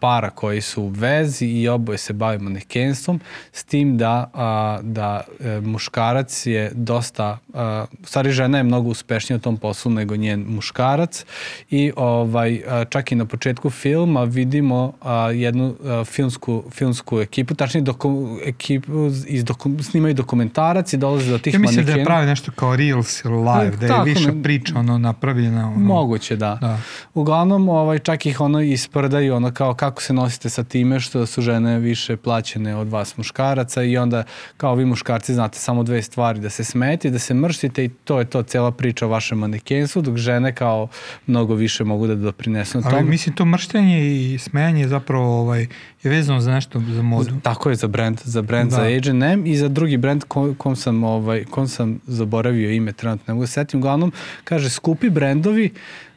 [0.00, 3.20] para koji su u vezi i oboje se bave manekenstvom,
[3.52, 9.36] s tim da, a, da e, muškarac je dosta, a, stvari žena je mnogo uspešnija
[9.36, 11.24] u tom poslu nego njen muškarac
[11.70, 17.54] i ovaj, a, čak i na početku filma vidimo a, jednu a, filmsku, filmsku ekipu,
[17.54, 22.04] tačnije doku, ekipu iz doku, snimaju dokumentarac i dolaze do tih ja mislim da je
[22.04, 25.66] pravi nešto kao Reels ili Live, da je Tako, više priča ono napravljena.
[25.68, 25.78] Ono.
[25.78, 26.58] Moguće, da.
[26.60, 26.78] da.
[27.14, 31.42] Uglavnom, ovaj, čak ih ono isprdaju, ono kao kako se nosite sa time što su
[31.42, 34.22] žene više plaćene od vas muškaraca i onda
[34.56, 37.88] kao vi muškarci znate samo dve stvari, da se smete i da se mrštite i
[37.88, 40.88] to je to cela priča o vašem manekenstvu, dok žene kao
[41.26, 42.96] mnogo više mogu da doprinesu na tome.
[42.96, 45.66] Ali mislim to mrštenje i smejanje je zapravo ovaj,
[46.02, 47.34] je vezano za nešto, za modu.
[47.42, 48.76] Tako je, za brand, za brand, da.
[48.76, 53.24] za H&M i za drugi brand kom, kom, sam, ovaj, kom sam zaboravio ime trenutno,
[53.28, 54.12] ne mogu da setim, uglavnom
[54.44, 55.70] kaže skupi brendovi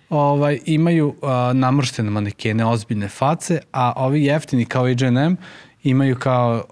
[0.10, 5.38] ovaj, imaju a, namrštene manekene, ozbiljne face, a ovi jeftini kao H&M
[5.84, 6.64] imaju kao,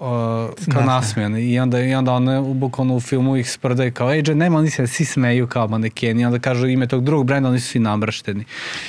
[0.58, 4.56] uh, kao nasmejane i onda, i onda one bukvalno u filmu ih sprdaju kao H&M,
[4.56, 7.80] oni se svi smeju kao manekeni, onda kažu ime tog drugog brenda, oni su svi
[7.80, 8.46] namršteni.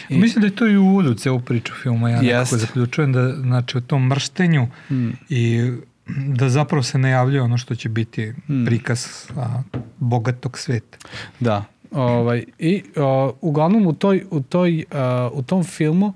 [0.08, 0.18] I...
[0.18, 3.78] Mislim da je to i u uvodu ceo priču filma, ja nekako zaključujem da znači
[3.78, 5.16] o tom mrštenju hmm.
[5.28, 5.72] i
[6.16, 8.66] da zapravo se najavljuje ono što će biti hmm.
[8.66, 9.62] prikaz a,
[9.98, 10.98] bogatog sveta.
[11.40, 16.06] Da, Ovaj, I uh, uglavnom u, toj, u, toj, uh, u tom filmu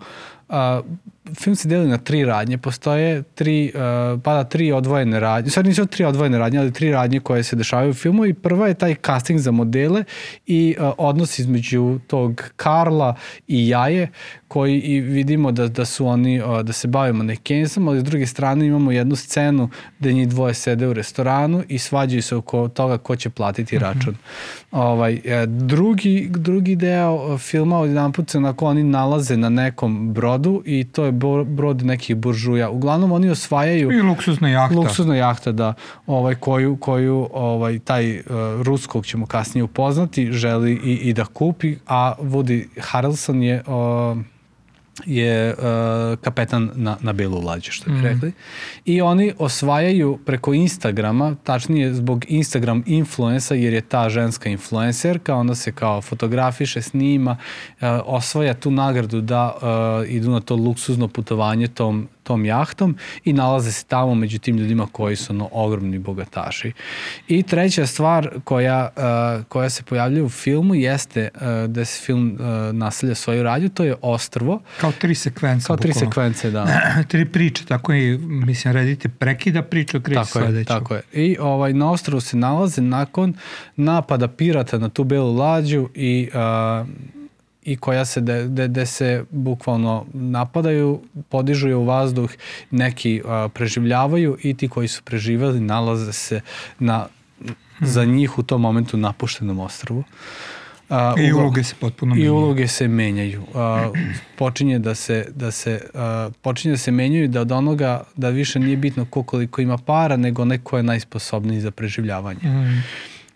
[0.48, 0.54] uh,
[1.32, 2.58] film se deli na tri radnje.
[2.58, 5.50] Postoje tri, uh, pada tri odvojene radnje.
[5.50, 8.68] Sad nisu tri odvojene radnje, ali tri radnje koje se dešavaju u filmu i prva
[8.68, 10.04] je taj casting za modele
[10.46, 13.14] i uh, odnos između tog Karla
[13.48, 14.08] i Jaje
[14.54, 18.66] koji i vidimo da, da su oni, da se bave manekensom, ali s druge strane
[18.66, 23.16] imamo jednu scenu gde njih dvoje sede u restoranu i svađaju se oko toga ko
[23.16, 23.84] će platiti mhm.
[23.84, 24.14] račun.
[24.14, 24.80] Mm -hmm.
[24.80, 30.12] ovaj, e, drugi, drugi deo filma od jedan put se onako oni nalaze na nekom
[30.12, 31.12] brodu i to je
[31.46, 32.70] brod nekih buržuja.
[32.70, 33.92] Uglavnom oni osvajaju...
[33.92, 34.76] I luksuzna jahta.
[34.76, 35.74] Luksuzna jahta, da.
[36.06, 38.24] Ovaj, koju, koju ovaj, taj uh,
[38.62, 43.62] ruskog ćemo kasnije upoznati, želi i, i da kupi, a Woody Harrelson je...
[43.66, 44.33] Uh,
[45.06, 48.02] je uh, kapetan na, na belu lađu, što bi mm.
[48.02, 48.32] rekli.
[48.84, 55.54] I oni osvajaju preko Instagrama, tačnije zbog Instagram influensa, jer je ta ženska influencerka, onda
[55.54, 57.36] se kao fotografiše, snima,
[57.80, 63.32] uh, osvaja tu nagradu da uh, idu na to luksuzno putovanje tom tom jahtom i
[63.32, 66.72] nalaze se tamo među tim ljudima koji su ono, ogromni bogataši.
[67.28, 72.32] I treća stvar koja, uh, koja se pojavlja u filmu jeste uh, da se film
[72.32, 74.60] uh, naselja svoju radju, to je Ostrvo.
[74.80, 75.66] Kao tri sekvence.
[75.66, 76.10] Kao tri bukvalno.
[76.10, 76.66] sekvence, da.
[77.10, 80.58] tri priče, tako i, mislim, redite prekida priču, kreće tako sledeću.
[80.58, 81.02] Je, tako je.
[81.12, 83.34] I ovaj, na Ostrovu se nalaze nakon
[83.76, 86.88] napada pirata na tu belu lađu i uh,
[87.64, 92.30] i koja se, de, de, de se bukvalno napadaju, podižu je u vazduh,
[92.70, 96.40] neki a, preživljavaju i ti koji su preživeli nalaze se
[96.78, 97.06] na,
[97.38, 97.54] hmm.
[97.80, 100.04] za njih u tom momentu napuštenom ostrvu.
[100.90, 102.26] A, I uloge se potpuno menjaju.
[102.26, 103.42] I uloge se menjaju.
[103.54, 103.90] A,
[104.38, 108.60] počinje da se, da se, a, počinje da se menjaju da od onoga da više
[108.60, 112.40] nije bitno ko koliko ima para, nego neko je najsposobniji za preživljavanje.
[112.48, 112.82] Mm.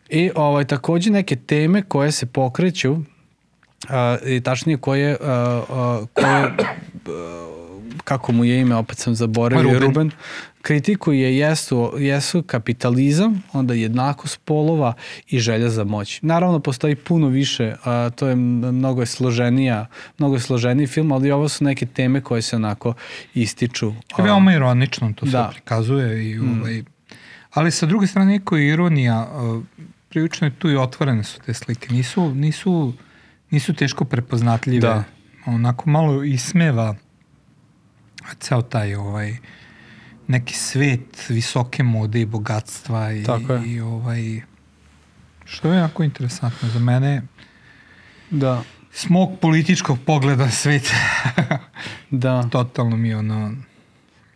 [0.08, 2.96] I ovaj, takođe neke teme koje se pokreću
[3.84, 5.28] uh, i tačnije koje, uh,
[5.68, 6.52] uh, koje uh,
[8.04, 10.10] kako mu je ime, opet sam zaboravio, Ruben, Ruben
[10.62, 14.94] kritikuje jesu, jesu kapitalizam, onda jednakost polova
[15.28, 16.18] i želja za moć.
[16.22, 19.86] Naravno, postoji puno više, a, to je mnogo je složenija,
[20.18, 22.94] mnogo je složeniji film, ali ovo su neke teme koje se onako
[23.34, 23.92] ističu.
[24.18, 25.48] Je veoma ironično to da.
[25.48, 26.30] se prikazuje.
[26.30, 26.60] I, mm.
[26.60, 26.82] ovaj,
[27.50, 29.28] ali sa druge strane, neko je ironija,
[30.08, 31.92] prilično je tu i otvorene su te slike.
[31.92, 32.92] Nisu, nisu
[33.50, 34.88] nisu teško prepoznatljive.
[34.88, 35.04] Da.
[35.46, 36.94] Onako malo ismeva
[38.40, 39.36] ceo taj ovaj
[40.26, 43.72] neki svet visoke mode i bogatstva i, Tako je.
[43.72, 44.40] i ovaj
[45.44, 47.22] što je jako interesantno za mene
[48.30, 50.92] da s mog političkog pogleda svet
[52.10, 53.54] da totalno mi ono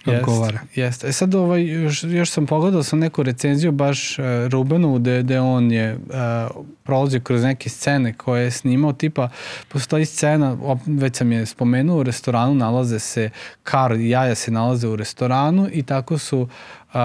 [0.07, 0.59] odgovara.
[0.75, 1.05] Jeste, jest.
[1.05, 5.41] E sad ovaj, još, još sam pogledao sam neku recenziju baš uh, Rubenu gde, gde
[5.41, 9.29] on je uh, prolazio kroz neke scene koje je snimao, tipa
[9.69, 13.31] postoji scena, op, već sam je spomenuo, u restoranu nalaze se,
[13.62, 16.49] Kar i Jaja se nalaze u restoranu i tako su
[16.95, 16.99] Uh,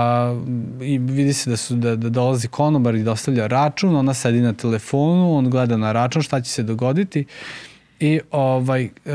[0.82, 4.54] i vidi se da su da, da dolazi konobar i dostavlja račun, ona sedi na
[4.54, 7.26] telefonu, on gleda na račun šta će se dogoditi
[8.00, 9.12] i ovaj uh,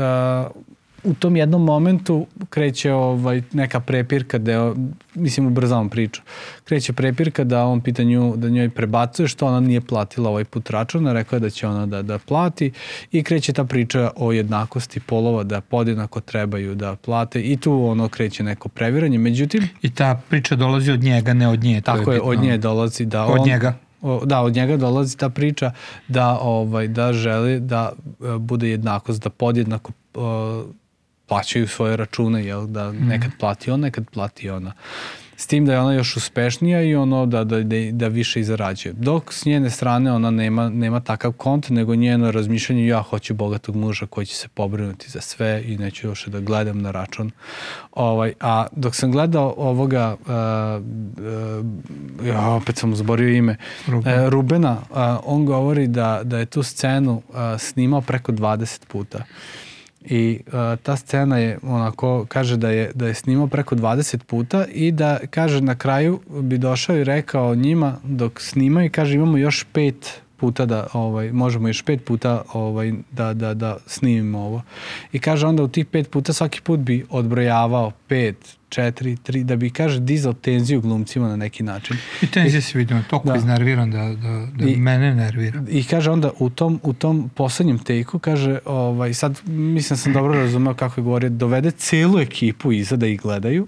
[1.03, 4.73] u tom jednom momentu kreće ovaj, neka prepirka da
[5.15, 6.21] mislim ubrzavam priču.
[6.63, 10.69] Kreće prepirka da on pita nju, da njoj prebacuje što ona nije platila ovaj put
[10.69, 12.71] račun, rekla je da će ona da, da plati
[13.11, 18.09] i kreće ta priča o jednakosti polova da podjednako trebaju da plate i tu ono
[18.09, 19.17] kreće neko previranje.
[19.17, 19.69] Međutim...
[19.81, 21.81] I ta priča dolazi od njega, ne od nje.
[21.81, 23.47] Tako je, je od nje dolazi da od on...
[23.47, 23.73] njega
[24.25, 25.71] da od njega dolazi ta priča
[26.07, 30.23] da ovaj da želi da e, bude jednakost da podjednako uh,
[31.33, 33.07] plaćaju svoje račune, jel, da mhm.
[33.07, 34.73] nekad plati on, nekad plati ona.
[35.35, 38.43] S tim da je ona još uspešnija i ono da, da, da, da više i
[38.43, 38.93] zarađuje.
[38.93, 43.75] Dok s njene strane ona nema, nema takav kont, nego njeno razmišljanje ja hoću bogatog
[43.75, 47.31] muža koji će se pobrinuti za sve i neću još da gledam na račun.
[47.91, 50.27] Ovaj, a dok sam gledao ovoga, uh,
[52.21, 54.23] uh, ja opet sam zborio ime, Ruben.
[54.23, 59.23] uh, Rubena, uh, on govori da, da je tu scenu uh, snimao preko 20 puta.
[60.05, 64.65] I uh, ta scena je onako, kaže da je, da je snimao preko 20 puta
[64.65, 69.65] i da kaže na kraju bi došao i rekao njima dok snimaju, kaže imamo još
[69.73, 74.61] pet puta da ovaj možemo još pet puta ovaj da da da snimimo ovo.
[75.13, 79.55] I kaže onda u tih pet puta svaki put bi odbrojavao pet, 4, 3, da
[79.55, 81.97] bi, kaže, dizao tenziju glumcima na neki način.
[82.21, 83.35] I tenzija se vidio, toliko da.
[83.35, 85.63] iznerviran da, da, da I, mene nervira.
[85.69, 90.33] I kaže onda u tom, u tom poslednjem tejku, kaže, ovaj, sad mislim sam dobro
[90.33, 93.67] razumeo kako je govorio, dovede celu ekipu iza da ih gledaju,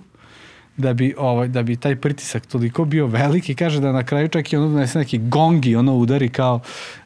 [0.78, 4.54] da bi, ovaj, da bi taj pritisak toliko bio veliki, kaže da na kraju čak
[4.54, 6.60] i ono donese neki gongi, ono udari kao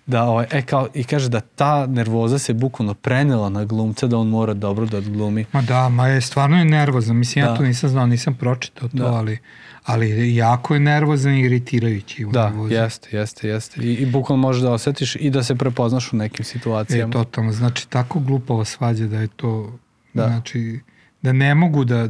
[0.06, 4.18] da, ovaj, e, kao, i kaže da ta nervoza se bukvalno prenela na glumca da
[4.18, 5.46] on mora dobro da odglumi.
[5.52, 7.52] Ma da, ma je stvarno je nervozan, mislim da.
[7.52, 9.14] ja to nisam znao, nisam pročitao to, da.
[9.14, 9.38] ali
[9.86, 12.74] ali jako je nervozan i iritirajući u da, nervozi.
[12.74, 13.82] jeste, jeste, jeste.
[13.82, 17.10] I, I bukvalno možeš da osetiš i da se prepoznaš u nekim situacijama.
[17.10, 17.52] E, totalno.
[17.52, 19.80] Znači, tako glupava svađa da je to,
[20.14, 20.28] da.
[20.28, 20.80] znači,
[21.22, 22.08] da ne mogu da,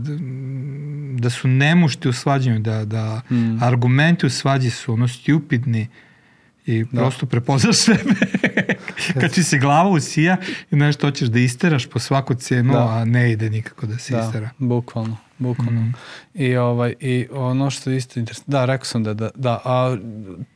[1.19, 3.63] da su nemušti u svađanju, da, da mm.
[3.63, 5.87] argumenti u svađi su ono stupidni
[6.65, 6.99] i da.
[6.99, 8.15] prosto prepoznaš sebe
[9.21, 10.37] kad ti se glava usija
[10.71, 12.87] i nešto hoćeš da isteraš po svaku cijenu, da.
[12.89, 14.49] a ne ide nikako da se da, istera.
[14.57, 15.81] bukvalno bukvalno.
[15.81, 15.93] Mm.
[16.33, 19.97] I, ovaj, I ono što je isto interesantno, da, rekao sam da, da, da a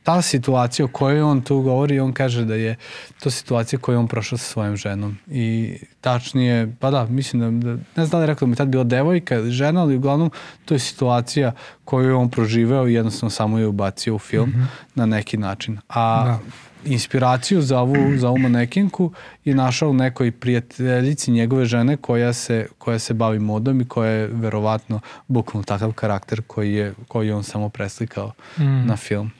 [0.02, 2.76] ta situacija o kojoj on tu govori, on kaže da je
[3.22, 5.18] to situacija koju on prošao sa svojom ženom.
[5.30, 8.56] I tačnije, pa da, mislim da, da ne znam da li je rekao da mi
[8.56, 10.30] tad bila devojka ili žena, ali uglavnom
[10.64, 11.52] to je situacija
[11.84, 14.66] koju je on proživeo i jednostavno samo je ubacio u film mm -hmm.
[14.94, 15.78] na neki način.
[15.88, 16.38] A da
[16.86, 19.12] inspiraciju za ovu, za ovu manekinku
[19.44, 24.10] je našao u nekoj prijateljici njegove žene koja se, koja se bavi modom i koja
[24.10, 28.86] je verovatno bukvalno takav karakter koji je, koji je on samo preslikao mm.
[28.86, 29.30] na film.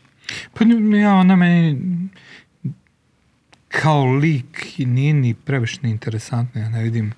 [0.55, 0.65] Pa
[0.97, 1.81] ja, ona meni
[3.69, 7.13] kao lik i nije ni previše interesantna, ja ne vidim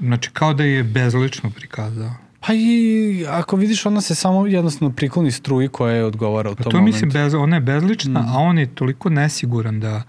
[0.00, 2.23] znači kao da je bezlično prikazao.
[2.46, 6.62] Pa i ako vidiš, ona se samo jednostavno prikloni struji koja je odgovara u pa
[6.62, 6.94] tom to momentu.
[6.94, 8.26] mislim, bez, ona je bezlična, mm.
[8.28, 10.02] a on je toliko nesiguran da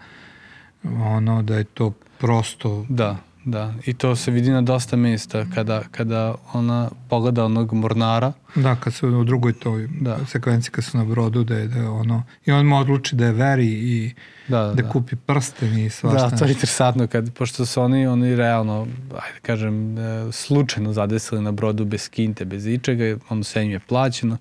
[0.84, 2.86] ono da je to prosto...
[2.90, 3.74] Da, da.
[3.86, 8.34] I to se vidi na dosta mesta kada, kada ona pogleda onog mornara.
[8.56, 10.18] Da, kad su u drugoj toj da.
[10.26, 12.24] sekvenciji kad su na brodu da je, da je ono...
[12.46, 14.14] I on mu odluči da je veri i
[14.48, 14.90] da, da, da, da.
[14.90, 16.30] kupi prsten i svašta.
[16.30, 21.42] Da, to je interesantno, kad, pošto su oni, oni realno, ajde kažem, e, slučajno zadesili
[21.42, 24.38] na brodu bez kinte, bez ičega, ono sve im je plaćeno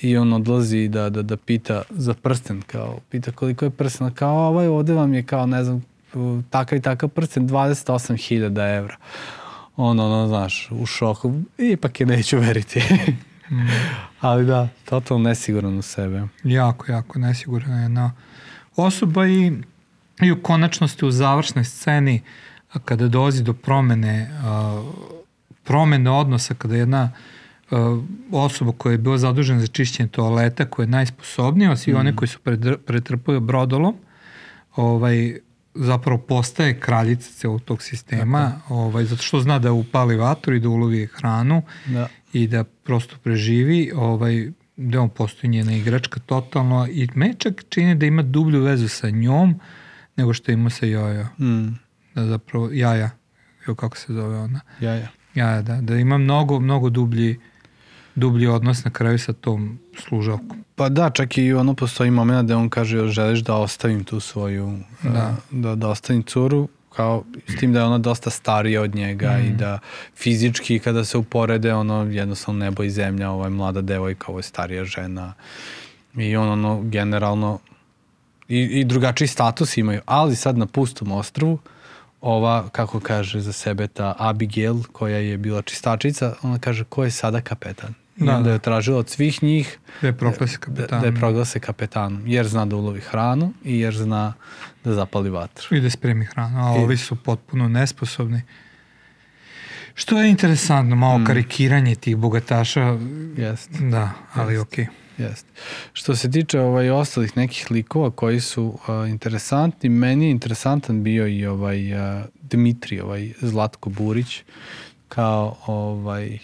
[0.00, 4.36] i on odlazi da, da, da pita za prsten, kao, pita koliko je prsten, kao
[4.36, 5.84] ovaj ovde vam je kao, ne znam,
[6.50, 8.96] takav i takav prsten, 28.000 evra.
[9.76, 12.82] On, ono, znaš, u šoku, ipak je neću veriti.
[13.50, 13.66] mm.
[14.20, 16.22] Ali da, totalno nesiguran u sebe.
[16.44, 18.12] Jako, jako nesiguran je na
[18.76, 19.52] osoba i,
[20.22, 22.22] i u konačnosti u završnoj sceni
[22.84, 24.30] kada dolazi do promene
[25.64, 27.10] promene odnosa kada jedna
[28.32, 31.96] osoba koja je bila zadužena za čišćenje toaleta koja je najsposobnija, svi mm.
[31.96, 32.38] one koji su
[32.86, 33.96] pretrpaju brodolom
[34.76, 35.40] ovaj,
[35.78, 40.68] zapravo postaje kraljica celog tog sistema, ovaj, zato što zna da upali vatru i da
[40.68, 42.08] ulovi hranu da.
[42.32, 47.94] i da prosto preživi, ovaj, da on postoji njena igračka totalno i me čak čini
[47.94, 49.60] da ima dublju vezu sa njom
[50.16, 51.26] nego što ima sa Jojo.
[51.38, 51.68] Mm.
[52.14, 53.10] Da zapravo, Jaja,
[53.66, 54.60] jo kako se zove ona.
[54.80, 55.08] Jaja.
[55.34, 57.38] Jaja, da, da ima mnogo, mnogo dublji
[58.18, 60.64] dublji odnos na kraju sa tom služavkom.
[60.74, 64.78] Pa da, čak i ono postoji moment da on kaže želiš da ostavim tu svoju,
[65.02, 69.38] da, da, da ostavim curu, kao s tim da je ona dosta starija od njega
[69.38, 69.46] mm.
[69.46, 69.78] i da
[70.16, 74.42] fizički kada se uporede ono jednostavno nebo i zemlja, ovo je mlada devojka, ovo je
[74.42, 75.34] starija žena.
[76.16, 77.58] I on ono generalno
[78.48, 81.58] i, i drugačiji status imaju, ali sad na pustom ostrvu
[82.20, 87.10] ova, kako kaže za sebe ta Abigail koja je bila čistačica, ona kaže ko je
[87.10, 88.52] sada kapetan I da, onda da.
[88.52, 90.58] je tražila od svih njih da je proglase.
[90.66, 94.34] Da, da je proglase kapetan, jer zna da ulovi hranu i jer zna
[94.84, 95.76] da zapali vatru.
[95.76, 96.84] I da spremi hranu, a I...
[96.84, 98.42] ovi su potpuno nesposobni.
[99.94, 101.24] Što je interesantno, malo mm.
[101.24, 102.98] karikiranje tih bogataša.
[103.36, 103.70] Jest.
[103.80, 104.62] Da, ali Jest.
[104.62, 104.84] okej.
[104.84, 104.88] Okay.
[105.18, 105.46] Jest.
[105.92, 111.26] Što se tiče ovaj ostalih nekih likova koji su uh, interesantni, meni je interesantan bio
[111.26, 114.42] i ovaj uh, Dmitri, ovaj Zlatko Burić
[115.08, 116.38] kao ovaj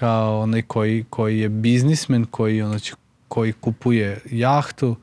[0.00, 2.78] kao onaj koji, koji je biznismen, koji, ono,
[3.28, 4.96] koji kupuje jahtu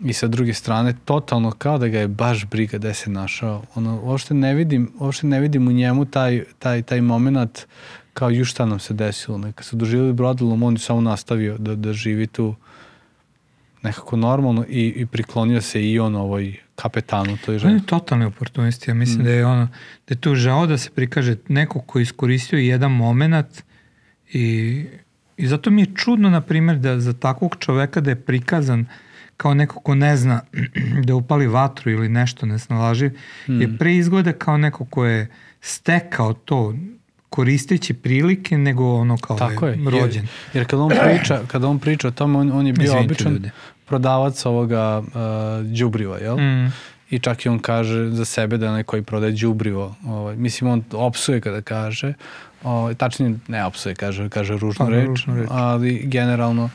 [0.00, 3.62] i sa druge strane totalno kao da ga je baš briga gde se našao.
[3.74, 7.66] Ono, uopšte ne vidim, uopšte ne vidim u njemu taj, taj, taj moment
[8.12, 9.38] kao ju šta nam se desilo.
[9.38, 12.54] Neka su doživjeli brodolom, on je samo nastavio da, da živi tu
[13.82, 17.72] nekako normalno i, i priklonio se i on ovoj kapetanu toj ženi.
[17.72, 19.24] On je totalni oportunist, ja mislim mm.
[19.24, 19.66] da je ono,
[20.08, 23.69] da je tu žao da se prikaže neko ko iskoristio jedan moment
[24.32, 24.84] I,
[25.36, 28.86] I zato mi je čudno, na primjer, da za takvog čoveka da je prikazan
[29.36, 30.40] kao neko ko ne zna
[31.06, 33.10] da upali vatru ili nešto ne snalaži,
[33.46, 33.60] hmm.
[33.60, 36.74] je pre izgleda kao neko ko je stekao to
[37.30, 40.22] koristeći prilike nego ono kao Tako je, je rođen.
[40.22, 43.06] Jer, jer kad on priča, kad on priča o tome, on, on je bio Izvinite
[43.06, 43.50] običan ljude.
[43.86, 46.36] prodavac ovoga uh, džubriva, jel?
[46.36, 46.72] Mm.
[47.10, 49.94] I čak i on kaže za sebe da je onaj koji prodaje džubrivo.
[50.06, 52.12] Ovaj, mislim, on opsuje kada kaže,
[52.64, 56.70] ovaj, tačnije ne opsuje, kaže, kaže ružnu, pa, reč, ružnu reč, ali generalno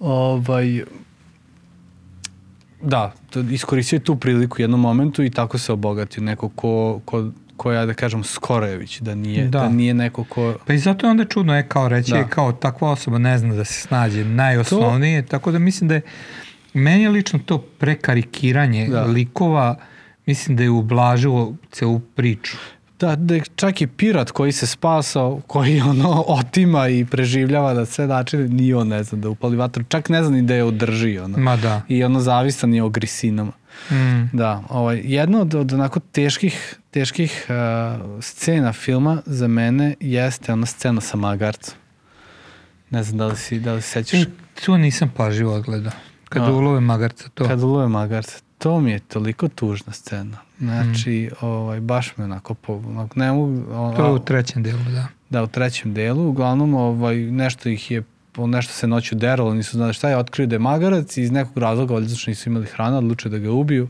[0.00, 0.84] ovaj,
[2.82, 3.12] da,
[3.50, 7.72] iskoristio je tu priliku u jednom momentu i tako se obogatio neko ko, ko ko
[7.72, 9.60] ja da kažem Skorojević, da nije, da.
[9.60, 10.54] da nije neko ko...
[10.66, 12.16] Pa i zato je onda čudno, je kao reći, da.
[12.16, 15.28] je kao takva osoba ne zna da se snađe najosnovnije, to...
[15.28, 16.00] tako da mislim da je
[16.74, 19.04] meni je lično to prekarikiranje da.
[19.04, 19.76] likova,
[20.26, 22.56] mislim da je ublažilo celu priču.
[23.04, 28.06] Da, da čak i pirat koji se spasao, koji ono otima i preživljava da sve
[28.06, 31.18] načine, ni on ne zna da upali vatru, čak ne zna ni da je održi.
[31.18, 31.38] Ono.
[31.38, 31.82] Ma da.
[31.88, 33.52] I ono zavisan je o grisinama.
[33.90, 34.28] Mm.
[34.32, 40.66] Da, ovaj, jedna od, od onako teških, teških uh, scena filma za mene jeste ona
[40.66, 41.74] scena sa magarcom.
[42.90, 44.20] Ne znam da li si, da li se sećaš.
[44.20, 44.26] I
[44.64, 45.92] tu nisam pažljivo odgledao.
[46.28, 46.52] Kada A.
[46.52, 47.48] ulove magarca to.
[47.48, 48.38] Kad ulove magarca.
[48.58, 50.38] To mi je toliko tužna scena.
[50.58, 52.80] Znači, ovaj, baš me onako, po,
[53.14, 53.62] ne mogu...
[53.70, 55.06] o- To je u trećem delu, da.
[55.30, 56.28] Da, u trećem delu.
[56.28, 58.02] Uglavnom, ovaj, nešto ih je
[58.38, 61.58] nešto se noću deralo, nisu znali šta je, otkriju da je magarac i iz nekog
[61.58, 63.88] razloga, zašto nisu imali hrana, odlučuju da ga ubiju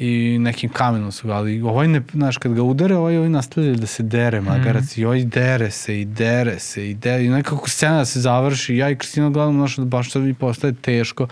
[0.00, 3.74] i nekim kamenom su ga, ali ovaj ne, znaš, kad ga udare, ovaj, ovaj nastavlja
[3.74, 7.68] da se dere magarac i ovaj dere se i dere se i dere i nekako
[7.68, 11.26] scena da se završi, ja i Kristina gledam, znaš, da baš sad mi postaje teško,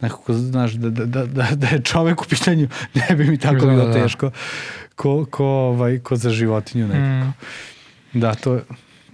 [0.00, 3.54] nekako, znaš, da, da, da, da, da je čovek u pitanju, ne bi mi tako
[3.54, 4.02] Da, bilo da, da.
[4.02, 4.30] teško,
[4.96, 7.32] ko, ko, ovaj, ko za životinju nekako.
[8.12, 8.20] Mm.
[8.20, 8.62] Da, to je,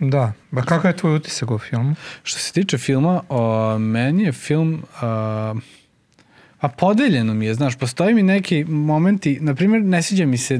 [0.00, 0.32] Da.
[0.50, 1.94] Ba kakav je tvoj utisak o filmu?
[2.22, 5.54] Što se tiče filma, o, meni je film a,
[6.60, 10.58] a podeljeno mi je, znaš, postoji mi neki momenti, na primjer, ne sviđa mi se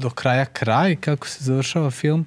[0.00, 2.26] do kraja kraj, kako se završava film,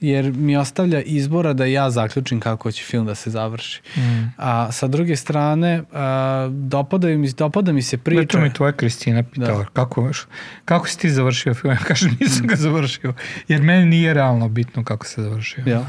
[0.00, 3.82] jer mi ostavlja izbora da ja zaključim kako će film da se završi.
[3.96, 4.32] Mm.
[4.36, 8.18] A sa druge strane, a, dopada, mi, dopada mi se priča.
[8.18, 10.10] Priča mi tvoja Kristina pitala, kako,
[10.64, 11.72] kako si ti završio film?
[11.72, 13.14] Ja kažem, nisam ga završio.
[13.48, 15.64] Jer meni nije realno bitno kako se završio.
[15.66, 15.82] Jel?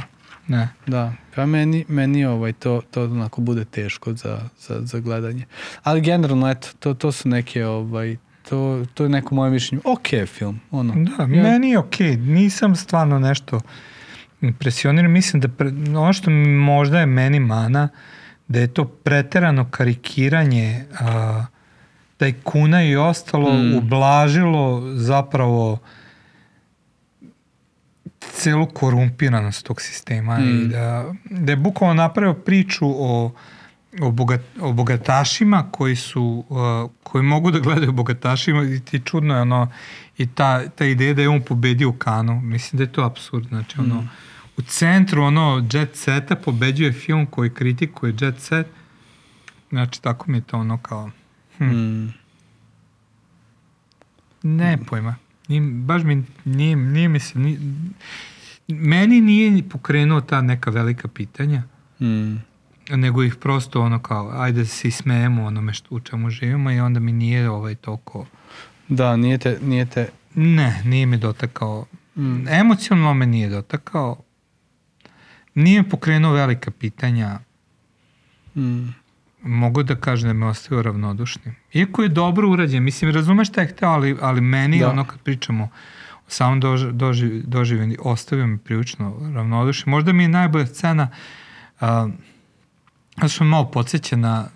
[0.50, 0.68] Ne.
[0.88, 5.46] Da, pa meni, meni ovaj, to, to onako bude teško za, za, za gledanje.
[5.84, 8.18] Ali generalno, eto, to, to su neke, ovaj,
[8.50, 9.82] to, to je neko moje mišljenje.
[9.86, 10.94] Ok je film, ono.
[10.96, 12.18] Da, Ja- meni je okej.
[12.18, 13.60] Nisam stvarno nešto
[14.42, 15.12] impresioniran.
[15.12, 17.90] Mislim da pre, ono što možda je meni mana,
[18.48, 21.46] da je to preterano karikiranje a,
[22.18, 23.76] tajkuna i ostalo Mm.
[23.76, 25.78] ublažilo zapravo
[28.34, 30.66] celu korumpiranost tog sistema Mm.
[30.66, 33.32] i da, da je bukvalno napravio priču o
[34.02, 39.36] o, bogat, o bogatašima koji su uh, koji mogu da gledaju bogatašima i ti čudno
[39.36, 39.72] je ono
[40.18, 42.42] i ta, ta ideja da je on pobedio u Kanu.
[42.42, 44.08] Mislim da je to apsurd znači ono
[44.58, 48.68] u centru ono Jet Seta pobeđuje film koji kritikuje Jet Set.
[49.70, 51.10] Znači tako mi je to ono kao
[51.62, 52.14] Mm.
[54.44, 55.16] ne pojma
[55.50, 57.60] nije, baš mi nije, nije mi se ni,
[58.68, 61.64] meni nije pokrenuo ta neka velika pitanja
[62.02, 62.36] Mm.
[62.90, 67.00] nego ih prosto ono kao, ajde se ismejemo onome što, u čemu živimo i onda
[67.00, 68.26] mi nije ovaj toliko,
[68.88, 71.86] Da, nije te, nije te ne, nije mi dotakao,
[72.16, 72.48] Mm.
[72.48, 74.24] emocionalno me nije dotakao,
[75.56, 77.40] nije pokrenuo velika pitanja,
[78.56, 78.88] mm.
[79.44, 81.56] Mogu da kažem da me ostavio ravnodušnim.
[81.74, 84.90] Iako je dobro urađen, mislim, razumeš šta je hteo, ali, ali meni Da.
[84.90, 85.64] ono kad pričamo
[86.28, 89.92] o samom dož, doživ, doživljenju, ostavio me prilično ravnodušnim.
[89.92, 91.10] Možda mi je najbolja scena,
[91.80, 92.10] a,
[93.22, 94.50] ja sam malo podsjećan na,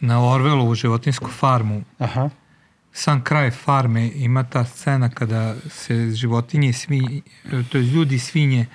[0.00, 1.82] na Orvelovu životinsku farmu.
[1.98, 2.30] Aha.
[2.92, 7.20] Sam kraj farme ima ta scena kada se životinje i svinje,
[7.72, 8.66] to je ljudi svinje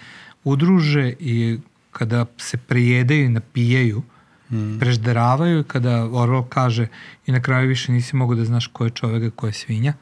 [0.43, 1.59] udruže i
[1.91, 4.03] kada se prejedaju i napijaju,
[4.51, 4.79] Mm.
[4.79, 6.87] prežderavaju i kada Orwell kaže
[7.25, 9.93] i na kraju više nisi mogu da znaš ko je čovek, a ko je svinja.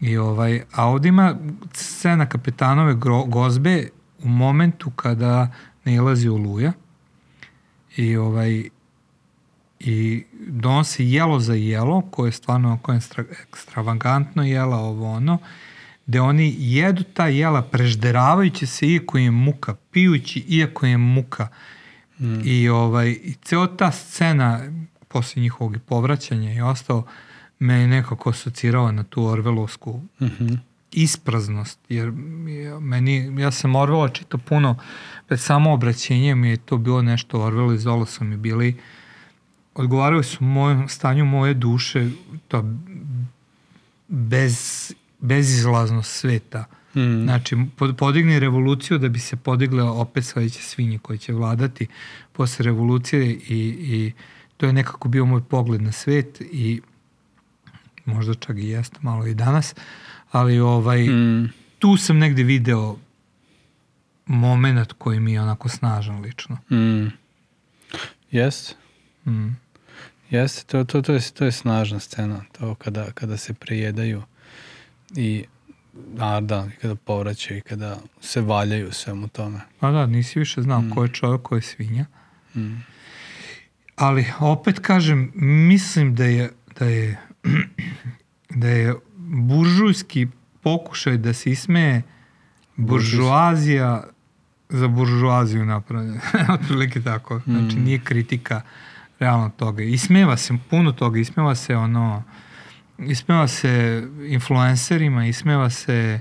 [0.00, 1.36] I ovaj, a ovdje ima
[1.72, 3.88] scena kapetanove gro, gozbe
[4.22, 5.52] u momentu kada
[5.84, 6.72] nailazi oluja
[7.96, 8.68] i ovaj
[9.80, 15.38] i donosi jelo za jelo koje je stvarno oko ekstra, ekstravagantno jela ovo ono
[16.06, 21.48] gde oni jedu ta jela prežderavajući se iako je muka pijući iako je muka
[22.20, 22.40] Mm.
[22.44, 24.60] I, ovaj, i ceo ta scena
[25.08, 27.04] posle njihovog povraćanja i ostao
[27.58, 30.54] me je nekako asocirao na tu Orvelovsku Mhm.
[30.92, 32.12] ispraznost, jer
[32.80, 34.78] meni, ja sam Orvela čitao puno,
[35.26, 38.76] pred samo obraćenje mi je to bilo nešto, Orwell i Zola su mi bili,
[39.74, 42.10] odgovarali su mojem stanju moje duše,
[42.48, 42.64] to
[44.08, 46.60] bez, bezizlaznost sveta.
[46.60, 46.85] Mm.
[47.24, 51.86] Znači, pod- podigni revoluciju da bi se podigle opet sledeće svinje koje će vladati
[52.32, 53.38] posle revolucije i,
[53.80, 54.12] i
[54.56, 56.80] to je nekako bio moj pogled na svet i
[58.04, 59.74] možda čak i jeste malo i danas,
[60.30, 61.52] ali ovaj, Mm.
[61.78, 62.96] tu sam negde video
[64.26, 66.58] moment koji mi je onako snažan lično.
[66.70, 67.06] Mm.
[68.30, 68.74] Jeste.
[69.26, 69.48] Mm.
[70.30, 74.22] Jeste, to, to, to, je, to je snažna scena, to kada, kada se prejedaju
[75.10, 75.44] i
[76.18, 79.60] a da, i kada povraćaju i kada se valjaju u svemu tome.
[79.80, 80.90] A da, nisi više znao Mm.
[80.90, 82.06] ko je čovjek, ko je svinja.
[82.56, 82.74] Mm.
[83.96, 87.18] Ali opet kažem, mislim da je da je
[88.50, 90.26] da je buržujski
[90.62, 92.02] pokušaj da se ismeje
[92.76, 94.04] buržuazija
[94.68, 96.20] za buržuaziju napravljena.
[96.54, 97.40] Otprilike tako.
[97.40, 97.84] Znači, Mm.
[97.84, 98.60] nije kritika
[99.18, 99.82] realno toga.
[99.82, 101.18] Ismeva se puno toga.
[101.18, 102.22] Ismeva se ono...
[103.00, 106.20] Ismeva se influencerima, ismeva se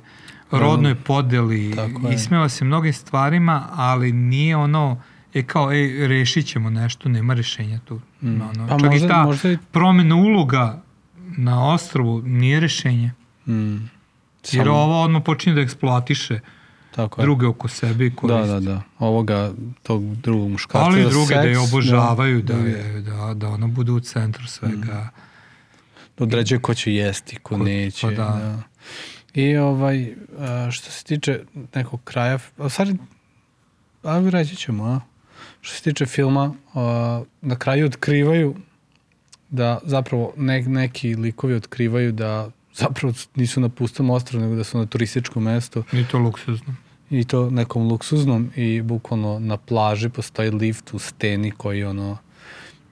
[0.51, 2.15] rodnoj podeli, Tako je.
[2.15, 5.01] ismeva se mnogim stvarima, ali nije ono,
[5.33, 8.01] je kao, ej, rešit ćemo nešto, nema rešenja tu.
[8.21, 8.41] Mm.
[8.41, 10.81] Ono, Pa čak možda- i ta možda i- promjena uloga
[11.37, 13.11] na ostrovu nije rešenje.
[13.47, 13.75] Mm.
[14.43, 16.39] Jer Samo- ovo odmah počinje da eksploatiše
[16.91, 17.23] Tako je.
[17.23, 18.49] druge oko sebe i Da, koristi.
[18.49, 18.81] da, da.
[18.99, 19.51] Ovoga,
[19.83, 20.85] tog drugog muškarca.
[20.85, 22.65] Ali i za druge da je seks, obožavaju, da, da, Mm.
[22.65, 25.09] je, da, da ona bude u centru svega.
[26.17, 28.01] Da određuje ko će jesti, ko, Ko- neće.
[28.01, 28.15] pa da.
[28.15, 28.63] da.
[29.33, 30.15] I ovaj,
[30.71, 31.39] što se tiče
[31.75, 32.97] nekog kraja, a stvari,
[34.03, 34.99] a reći ćemo, a?
[35.61, 38.55] Što se tiče filma, a, na kraju otkrivaju
[39.49, 44.77] da zapravo ne, neki likovi otkrivaju da zapravo nisu na pustom ostrovu, nego da su
[44.77, 46.75] na turističkom mestu I to luksuzno.
[47.09, 52.17] i to nekom luksuznom i bukvalno na plaži postoji lift u steni koji ono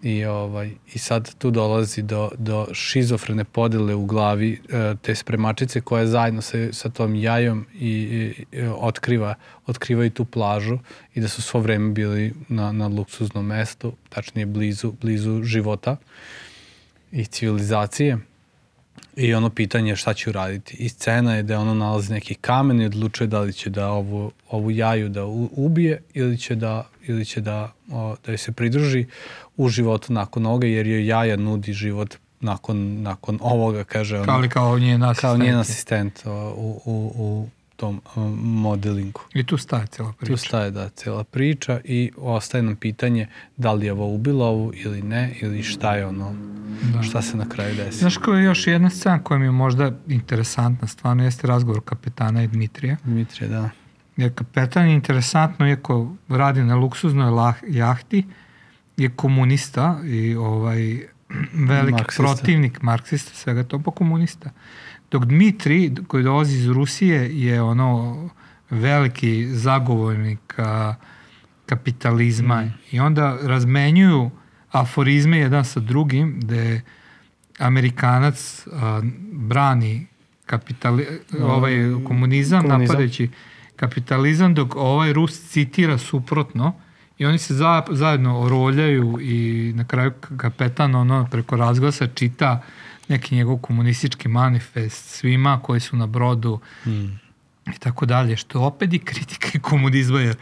[0.04, 5.82] i ovaj i sad tu dolazi do, do šizofrene podele u glavi e, te spremačice
[5.82, 9.36] koja zajedno sa, sa tom jajom i, i, otkriva
[9.66, 10.80] otkrivaju tu plažu
[11.16, 15.97] i da su svo vreme bili na, na luksuznom mestu, tačnije blizu, blizu života
[17.12, 18.18] i civilizacije.
[19.16, 20.78] I ono pitanje je šta će uraditi.
[20.78, 24.32] I scena je da ono nalazi neki kamen i odlučuje da li će da ovu,
[24.49, 29.06] ovu jaju da ubije ili će da, ili će da, o, da joj se pridruži
[29.58, 34.39] u životu nakon ovoga, jer joj jaja nudi život nakon, nakon ovoga, kaže ono, Kao
[34.39, 35.22] li kao njen asistent.
[35.22, 39.22] kao njen asistent o, u, u, u tom o, modelingu.
[39.34, 40.34] I tu staje cijela priča.
[40.34, 43.28] Tu staje da cela priča i ostaje nam pitanje
[43.58, 46.36] da li je ovo ubilo ovu ili ne, ili šta je ono,
[46.93, 47.01] Da.
[47.04, 47.97] šta se na kraju desi.
[47.97, 52.43] Znaš koja je još jedna scena koja mi je možda interesantna, stvarno jeste razgovor kapetana
[52.43, 52.97] i Dmitrija.
[53.04, 53.70] Dmitrije, da.
[54.18, 58.26] Jer kapetan je interesantno, iako radi na luksuznoj lah, jahti,
[58.97, 60.99] je komunista i ovaj
[61.70, 62.24] veliki Marksista.
[62.24, 64.49] protivnik marksista, svega to, pa komunista.
[65.11, 68.30] Dok Dmitri, koji dolazi iz Rusije, je ono
[68.70, 70.93] veliki zagovornik a,
[71.66, 72.74] kapitalizma Mm.
[72.91, 74.32] i onda razmenjuju
[74.72, 76.82] aforizme jedan sa drugim, gde
[77.59, 79.01] Amerikanac a,
[79.32, 80.07] brani
[80.45, 81.07] kapitali,
[81.41, 81.74] ovaj
[82.07, 82.70] komunizam, komunizam.
[82.82, 83.30] napadajući
[83.84, 86.74] kapitalizam, dok ovaj Rus citira suprotno
[87.18, 92.62] i oni se za, zajedno oroljaju i na kraju kapetan ono preko razglasa čita
[93.08, 97.20] neki njegov komunistički manifest svima koji su na brodu Mm.
[97.76, 100.36] i tako dalje, što opet i kritika i komunizma, jer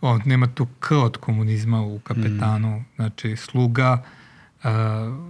[0.00, 4.21] o, nema tu k od komunizma u kapetanu, znači sluga a,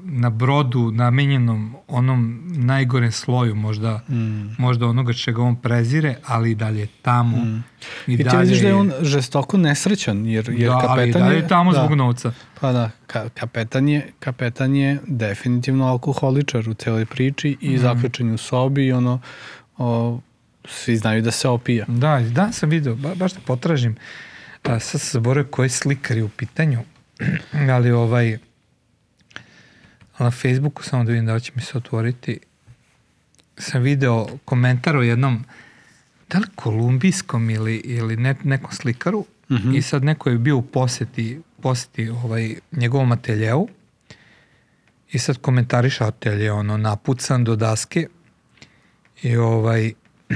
[0.03, 4.55] na brodu namenjenom onom najgorem sloju možda, Mm.
[4.59, 7.37] možda onoga čega on prezire, ali i dalje je tamo.
[7.37, 7.65] Mm.
[8.07, 10.83] I, I ti dalje vidiš da je je- on žestoko nesrećan, jer, jer da, ali
[10.83, 11.39] i kapetan dalje je...
[11.39, 12.33] je tamo da, zbog novca.
[12.61, 17.79] Pa da, ka, kapetan, je, kapetan je definitivno alkoholičar u celoj priči i Mhm.
[17.79, 19.21] zaključen je u sobi i ono,
[19.79, 20.21] o,
[20.65, 21.85] svi znaju da se opija.
[21.89, 23.97] Da, i dan sam video, ba, baš da potražim,
[24.63, 26.79] a, sad se zaboravio koji slikar je u pitanju,
[27.71, 28.39] ali ovaj,
[30.19, 32.39] na Facebooku, samo da vidim da li će mi se otvoriti,
[33.59, 35.45] sam video komentar o jednom,
[36.31, 39.75] da li kolumbijskom ili, ili ne, nekom slikaru, Mhm.
[39.75, 43.69] i sad neko je bio u poseti, poseti ovaj, njegovom ateljeu,
[45.13, 48.07] i sad komentariša atelje, ono, napucan do daske,
[49.23, 49.93] i ovaj,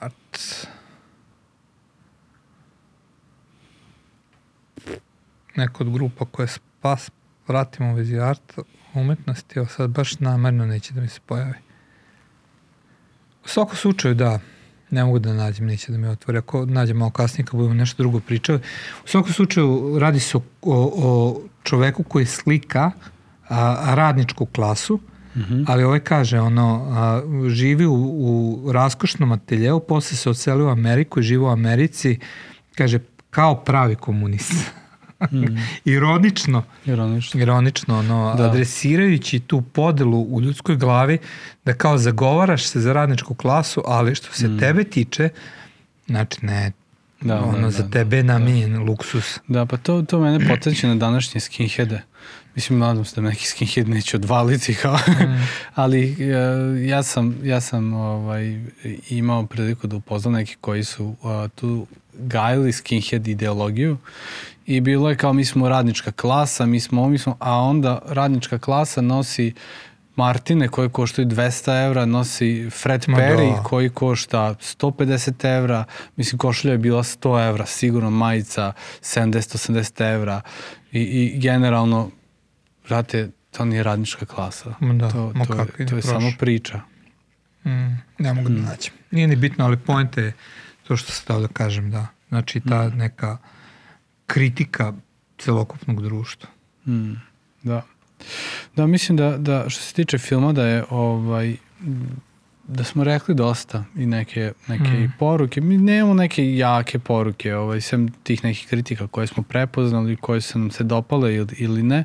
[0.00, 0.38] art.
[5.58, 7.10] Neko od grupa koje spas,
[7.46, 8.62] pratimo u vezi arta,
[8.94, 11.54] umetnosti, evo sad baš namerno neće da mi se pojavi.
[13.44, 14.38] U svakom slučaju, da,
[14.90, 16.38] ne mogu da nađem, neće da mi otvori.
[16.38, 18.60] Ako nađem malo kasnije, kad budemo nešto drugo pričali.
[19.04, 22.90] U svakom slučaju, radi se o, o, o čoveku koji slika
[23.48, 25.00] a, radničku klasu,
[25.36, 25.62] Mhm.
[25.66, 31.20] ali ovaj kaže, ono, a, živi u, u raskošnom ateljeu, posle se odselio u Ameriku
[31.20, 32.18] i živi u Americi,
[32.74, 32.98] kaže,
[33.30, 34.52] kao pravi komunist.
[35.20, 35.44] Mm.
[35.84, 37.40] Ironično, Ironično.
[37.40, 38.44] ironično, ono, Da.
[38.44, 41.18] adresirajući tu podelu u ljudskoj glavi,
[41.64, 45.28] da kao zagovaraš se za radničku klasu, ali što se tebe tiče,
[46.06, 46.72] znači ne,
[47.20, 47.28] Mm.
[47.28, 49.38] Da, ono, da, za da, tebe je namenjen luksus.
[49.48, 52.02] Da, pa to, to mene poteće na današnje skinheade.
[52.54, 54.96] Mislim, nadam se da me neki skinhead neće odvaliti, kao.
[54.96, 55.46] Mm.
[55.74, 58.60] ali e, ja sam, ja sam ovaj,
[59.10, 61.86] imao priliku da upoznam neki koji su a, tu
[62.18, 63.96] gajili skinhead ideologiju
[64.66, 68.58] i bilo je kao mi smo radnička klasa, mi smo mi smo, a onda radnička
[68.58, 69.54] klasa nosi
[70.16, 73.62] Martine koje koštaju 200 evra, nosi Fred Perry da.
[73.62, 75.84] koji košta 150 evra,
[76.16, 80.40] mislim košulja je bila 100 evra, sigurno majica 70-80 evra
[80.92, 82.10] i, i generalno,
[82.88, 84.74] brate, to nije radnička klasa.
[84.80, 86.80] Da, to, to, je, to je samo priča.
[87.64, 88.64] Mm, ne mogu da mm.
[88.64, 88.90] naći.
[89.10, 90.32] Nije ni bitno, ali pojente je
[90.88, 92.06] to što se tao da kažem, da.
[92.28, 92.98] Znači ta mm.
[92.98, 93.38] neka
[94.26, 94.92] kritika
[95.38, 96.48] celokupnog društva.
[96.86, 97.12] Mm,
[97.62, 97.82] da.
[98.76, 101.56] Da, mislim da, da što se tiče filma da je ovaj
[102.68, 105.04] da smo rekli dosta i neke, neke mm.
[105.04, 105.60] i poruke.
[105.60, 110.58] Mi nemamo neke jake poruke, ovaj, sem tih nekih kritika koje smo prepoznali, koje su
[110.58, 112.04] nam se dopale ili, ili ne,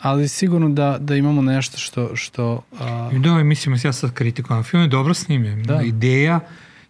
[0.00, 2.16] ali sigurno da, da imamo nešto što...
[2.16, 3.10] što a...
[3.12, 4.62] Da, mislim, ja sad kritikujem.
[4.62, 5.62] Film je dobro snimljen.
[5.62, 5.82] Da.
[5.82, 6.40] Ideja,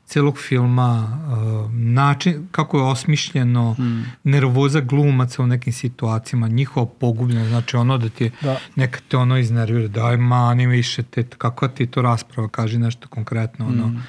[0.07, 1.19] celog filma,
[1.65, 4.05] uh, način kako je osmišljeno, mm.
[4.25, 8.59] nervoza glumaca u nekim situacijama, njihovo pogubljeno, znači ono da ti da.
[8.77, 13.67] neka te ono iznervira, daj mani više te, kakva ti to rasprava, kaži nešto konkretno,
[13.67, 14.03] ono, mm.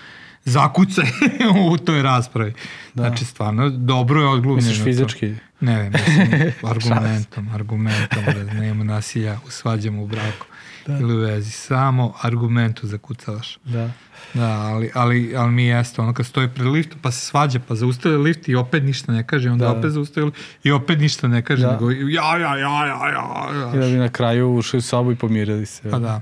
[0.45, 1.06] zakucaj
[1.72, 2.54] u toj raspravi.
[2.93, 3.04] Da.
[3.04, 4.70] Znači stvarno, dobro je odglumljeno.
[4.70, 5.36] Misliš fizički?
[5.36, 5.66] To.
[5.66, 10.45] Ne, mislim, argumentom, argumentom, da nema nasilja u svađama u braku
[10.88, 10.98] da.
[10.98, 11.52] ili u vezi.
[11.52, 13.58] Samo argumentu zakucavaš.
[13.64, 13.92] Da.
[14.34, 17.76] Da, ali, ali, ali mi jeste ono kad stoji pred liftom pa se svađa pa
[17.76, 19.72] zaustavi lift i opet ništa ne kaže onda da.
[19.72, 20.32] opet zaustavi
[20.64, 21.72] i opet ništa ne kaže da.
[21.72, 23.72] nego ja, ja, ja, ja, ja.
[23.76, 25.92] I da bi na kraju ušli u sobu i pomirili se.
[25.92, 26.22] Pa da,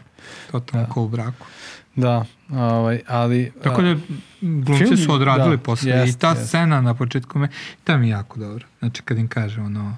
[0.51, 0.93] totalno da.
[0.93, 1.47] kao u braku.
[1.95, 3.51] Da, ovaj, ali...
[3.63, 3.95] Tako da
[4.41, 6.47] glumci su odradili da, posle jest, i ta jest.
[6.47, 7.47] scena na početku me,
[7.84, 8.66] ta mi je jako dobro.
[8.80, 9.97] Znači kad im kaže ono,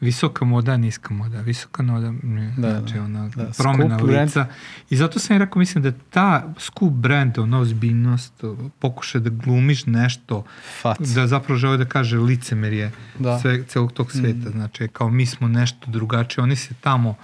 [0.00, 4.40] visoka moda, niska moda, visoka moda, ne, da, znači da, ona da, promena skup lica.
[4.40, 4.50] Brand.
[4.90, 8.32] I zato sam i rekao, mislim da ta skup brand, ona ozbiljnost,
[8.78, 10.44] pokušaj da glumiš nešto,
[10.80, 10.98] Fac.
[11.00, 13.38] da zapravo žele da kaže licemerje da.
[13.38, 14.52] sve, celog tog sveta, mm.
[14.52, 17.14] znači kao mi smo nešto drugačije, oni se tamo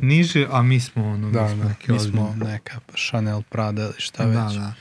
[0.00, 3.82] niže, a mi smo ono, da, mi smo, da, neke mi smo neka Chanel Prada
[3.82, 4.56] ili šta da, već.
[4.56, 4.72] Da,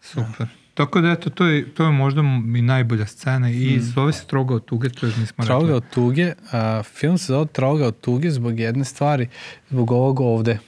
[0.00, 0.46] super.
[0.46, 0.65] Da.
[0.76, 2.20] Tako da, eto, to je, to je možda
[2.56, 3.80] i najbolja scena i mm.
[3.80, 7.46] zove se Troga od tuge, to još nismo Troga od tuge, a, film se zove
[7.46, 9.28] Troga od tuge zbog jedne stvari,
[9.70, 10.58] zbog ovog ovde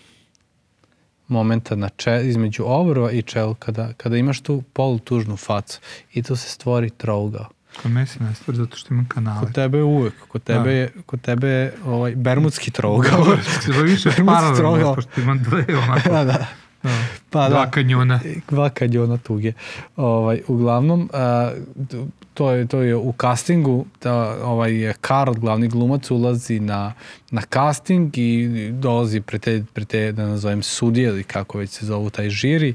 [1.28, 5.80] momenta na če, između obrva i čel, kada, kada imaš tu polutužnu facu
[6.12, 7.48] i tu se stvori trouga.
[7.82, 9.40] Kod me se ne stvori zato što imam kanale.
[9.40, 10.70] Kod tebe je uvek, kod tebe, da.
[10.70, 13.20] je, kod tebe je ovaj, bermudski trougao.
[13.20, 16.08] Ovo više paralelno, pošto imam dve onako.
[16.08, 16.46] da, da.
[16.82, 16.90] Da.
[17.30, 18.20] Pa, dva da, kanjona.
[18.50, 19.52] Dva kanjona tuge.
[19.96, 21.50] Ovaj, uglavnom, a,
[22.34, 26.92] to, je, to je u castingu, da, ovaj, Karl, glavni glumac, ulazi na,
[27.30, 31.86] na casting i dolazi pre te, pre te, da nazovem, sudije ili kako već se
[31.86, 32.74] zovu taj žiri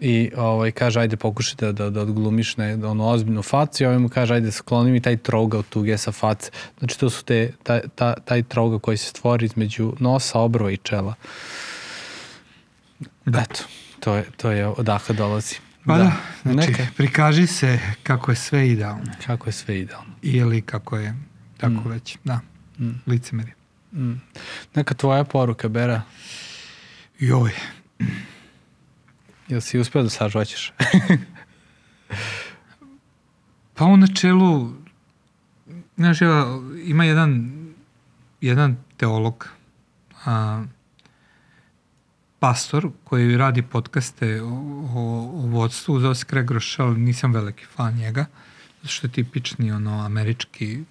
[0.00, 4.08] i ovaj, kaže ajde pokušajte da, da odglumiš ne, ono ozbiljnu facu i ovaj mu
[4.08, 6.50] kaže ajde skloni mi taj troga od tuge sa face.
[6.78, 10.76] Znači to su te, ta, ta, taj troga koji se stvori između nosa, obrva i
[10.76, 11.14] čela.
[11.22, 11.73] Da.
[13.26, 13.64] Eto,
[14.00, 15.56] to je, to je odakle dolazi.
[15.86, 16.12] Pa da,
[16.44, 16.86] da znači Neka.
[16.96, 19.12] prikaži se kako je sve idealno.
[19.26, 20.14] Kako je sve idealno.
[20.22, 21.14] Ili kako je,
[21.56, 21.90] tako mm.
[21.90, 22.40] već, da,
[22.78, 22.90] mm.
[23.06, 23.52] licemeri.
[23.92, 24.12] Mm.
[24.74, 26.02] Neka tvoja poruka, Bera?
[27.18, 27.52] Joj.
[29.48, 30.72] Jel si uspeo da sažvaćeš?
[33.74, 34.72] pa u načelu,
[35.96, 36.18] znaš,
[36.84, 37.52] ima jedan,
[38.40, 39.48] jedan teolog,
[40.24, 40.64] a,
[42.44, 44.46] pastor koji radi podcaste o,
[44.94, 45.00] o,
[45.34, 48.26] o vodstvu, zove se Craig Rochelle, nisam veliki fan njega,
[48.82, 50.84] zato što je tipični ono, američki,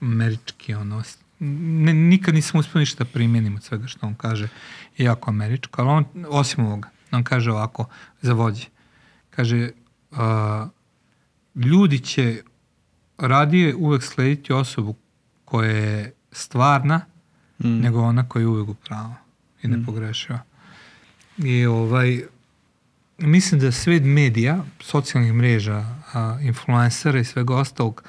[0.00, 1.02] američki ono,
[1.40, 4.48] ne, nikad nisam uspio ništa da primjenim od svega što on kaže,
[4.96, 7.88] je jako američko, ali on, osim ovoga, on kaže ovako,
[8.20, 8.66] za vođe,
[9.30, 9.70] kaže,
[10.10, 10.18] uh,
[11.54, 12.42] ljudi će
[13.18, 14.94] radije uvek slediti osobu
[15.44, 17.00] koja je stvarna,
[17.58, 17.80] mm.
[17.80, 19.14] nego ona koja je uvek u pravu
[19.62, 19.84] i ne mm.
[21.38, 22.22] I ovaj,
[23.18, 28.02] mislim da svet medija, socijalnih mreža, a, influencera i svega ostalog,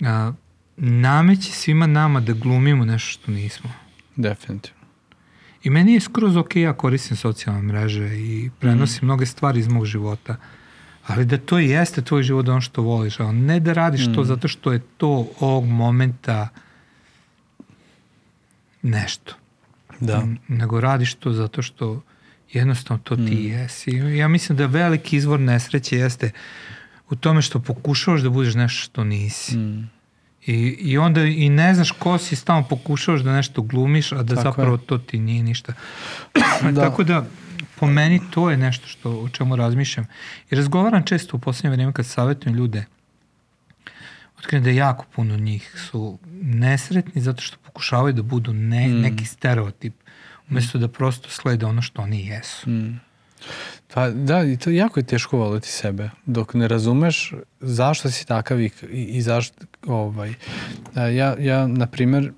[0.00, 0.32] a,
[0.76, 3.70] nameće svima nama da glumimo nešto što nismo.
[4.16, 4.78] Definitivno.
[5.62, 9.06] I meni je skroz ok, ja koristim socijalne mreže i prenosim mm.
[9.06, 10.36] mnoge stvari iz mog života,
[11.06, 14.14] ali da to jeste tvoj život da ono što voliš, ali ne da radiš mm.
[14.14, 16.48] to zato što je to ovog momenta
[18.82, 19.34] nešto.
[20.00, 20.26] Da.
[20.48, 22.02] Nego radiš to zato što
[22.52, 23.46] Jednostavno to ti mm.
[23.46, 23.90] jesi.
[23.96, 26.30] Ja mislim da veliki izvor nesreće jeste
[27.10, 29.56] u tome što pokušavaš da budeš nešto što nisi.
[29.56, 29.90] Mm.
[30.46, 34.34] I, I onda i ne znaš ko si, stalno pokušavaš da nešto glumiš, a da
[34.34, 34.86] Tako zapravo je.
[34.86, 35.72] to ti nije ništa.
[36.72, 36.82] da.
[36.82, 37.26] Tako da,
[37.76, 40.06] po meni to je nešto što, o čemu razmišljam.
[40.50, 42.84] I razgovaram često u poslednje vreme kad savjetujem ljude,
[44.38, 49.00] otkrenem da jako puno njih su nesretni zato što pokušavaju da budu ne, mm.
[49.00, 49.94] neki stereotip
[50.50, 52.70] Umesto da prosto slede ono što oni jesu.
[52.70, 53.00] Mm.
[53.94, 58.60] Pa da, i to jako je teško voliti sebe, dok ne razumeš zašto si takav
[58.60, 60.34] i, i zašto, ovaj,
[60.96, 62.32] ja, ja, na primer,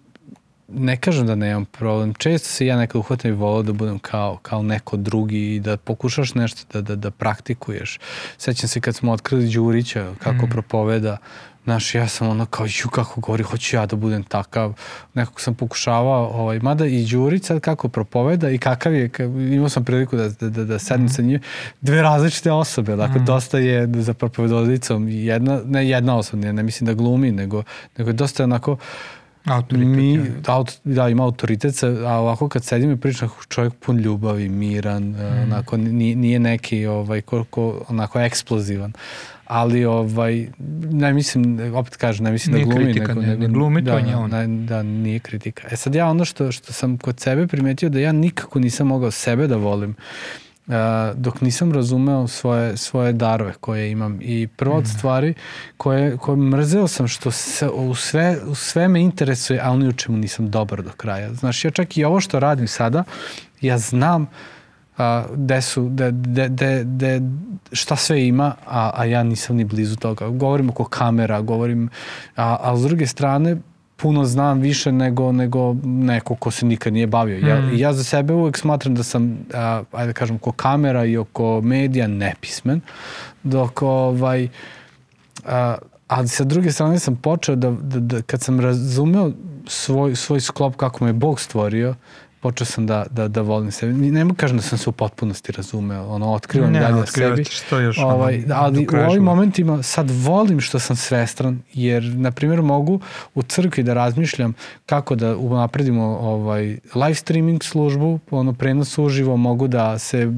[0.68, 2.14] ne kažem da nemam problem.
[2.14, 5.76] Često se ja nekad uhvatam i volao da budem kao, kao neko drugi i da
[5.76, 7.98] pokušaš nešto da, da, da praktikuješ.
[8.38, 10.50] Sećam se kad smo otkrili Đurića, kako mm.
[10.50, 11.16] propoveda,
[11.64, 14.74] Znaš, ja sam ono kao, ju kako govori, hoću ja da budem takav.
[15.14, 19.10] Nekako sam pokušavao, ovaj, mada i Đurić sad kako propoveda i kakav je,
[19.52, 21.08] imao sam priliku da, da, da, da sedem mm.
[21.08, 21.40] sa njim,
[21.80, 23.24] dve različite osobe, dakle, mm.
[23.24, 27.62] dosta je za propovedodicom jedna, ne jedna osoba, ne, ne mislim da glumi, nego,
[27.98, 28.76] nego je dosta onako,
[29.44, 29.96] Autoritet.
[29.96, 34.48] Mi, da, aut, da, ima autoritet, a ovako kad sedim i pričam, čovjek pun ljubavi,
[34.48, 35.42] miran, mm.
[35.42, 38.92] onako, nije, nije neki ovaj, ko, ko, onako eksplozivan
[39.50, 40.48] ali ovaj
[40.90, 43.82] ne mislim opet kažem ne mislim da nije da glumi kritika, nego ne, ne glumi
[43.82, 44.30] da, to nje on.
[44.30, 45.68] Da, da nije kritika.
[45.70, 49.10] E sad ja ono što što sam kod sebe primetio da ja nikako nisam mogao
[49.10, 49.90] sebe da volim
[50.66, 50.74] uh,
[51.14, 54.18] dok nisam razumeo svoje, svoje darove koje imam.
[54.22, 54.86] I prva od mm.
[54.98, 55.34] stvari
[55.76, 59.92] koje, koje mrzeo sam što se, u, sve, u sve me interesuje, ali ni u
[59.92, 61.34] čemu nisam dobar do kraja.
[61.34, 63.04] Znaš, ja čak i ovo što radim sada,
[63.60, 64.26] ja znam
[65.00, 67.20] a, gde su, de, de, de, de,
[67.72, 70.28] šta sve ima, a, a ja nisam ni blizu toga.
[70.28, 71.88] Govorim oko kamera, govorim,
[72.36, 73.56] a, a s druge strane,
[73.96, 77.46] puno znam više nego, nego neko ko se nikad nije bavio.
[77.48, 77.76] Ja, mm.
[77.76, 81.60] ja za sebe uvek smatram da sam, a, ajde da kažem, oko kamera i oko
[81.60, 82.80] medija nepismen,
[83.42, 84.48] dok ovaj,
[85.46, 85.76] a,
[86.08, 89.32] ali sa druge strane sam počeo da, da, da kad sam razumeo
[89.66, 91.94] svoj, svoj sklop kako me Bog stvorio,
[92.40, 93.92] počeo sam da, da, da volim sebe.
[93.92, 97.44] Ne mogu kažem da sam se u potpunosti razumeo, ono, otkrivam ne, dalje sebi.
[97.44, 102.62] što još ovaj, ali u ovim momentima sad volim što sam svestran, jer, na primjer,
[102.62, 103.00] mogu
[103.34, 104.54] u crkvi da razmišljam
[104.86, 110.28] kako da napredimo ovaj, live streaming službu, ono, prenos uživo, mogu da se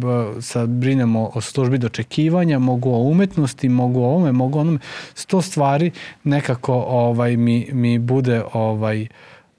[0.41, 4.79] sad brinemo o službi dočekivanja, mogu o umetnosti, mogu o ovome, mogu onome.
[5.15, 5.91] Sto stvari
[6.25, 9.09] nekako ovaj, mi, mi bude ovaj, uh,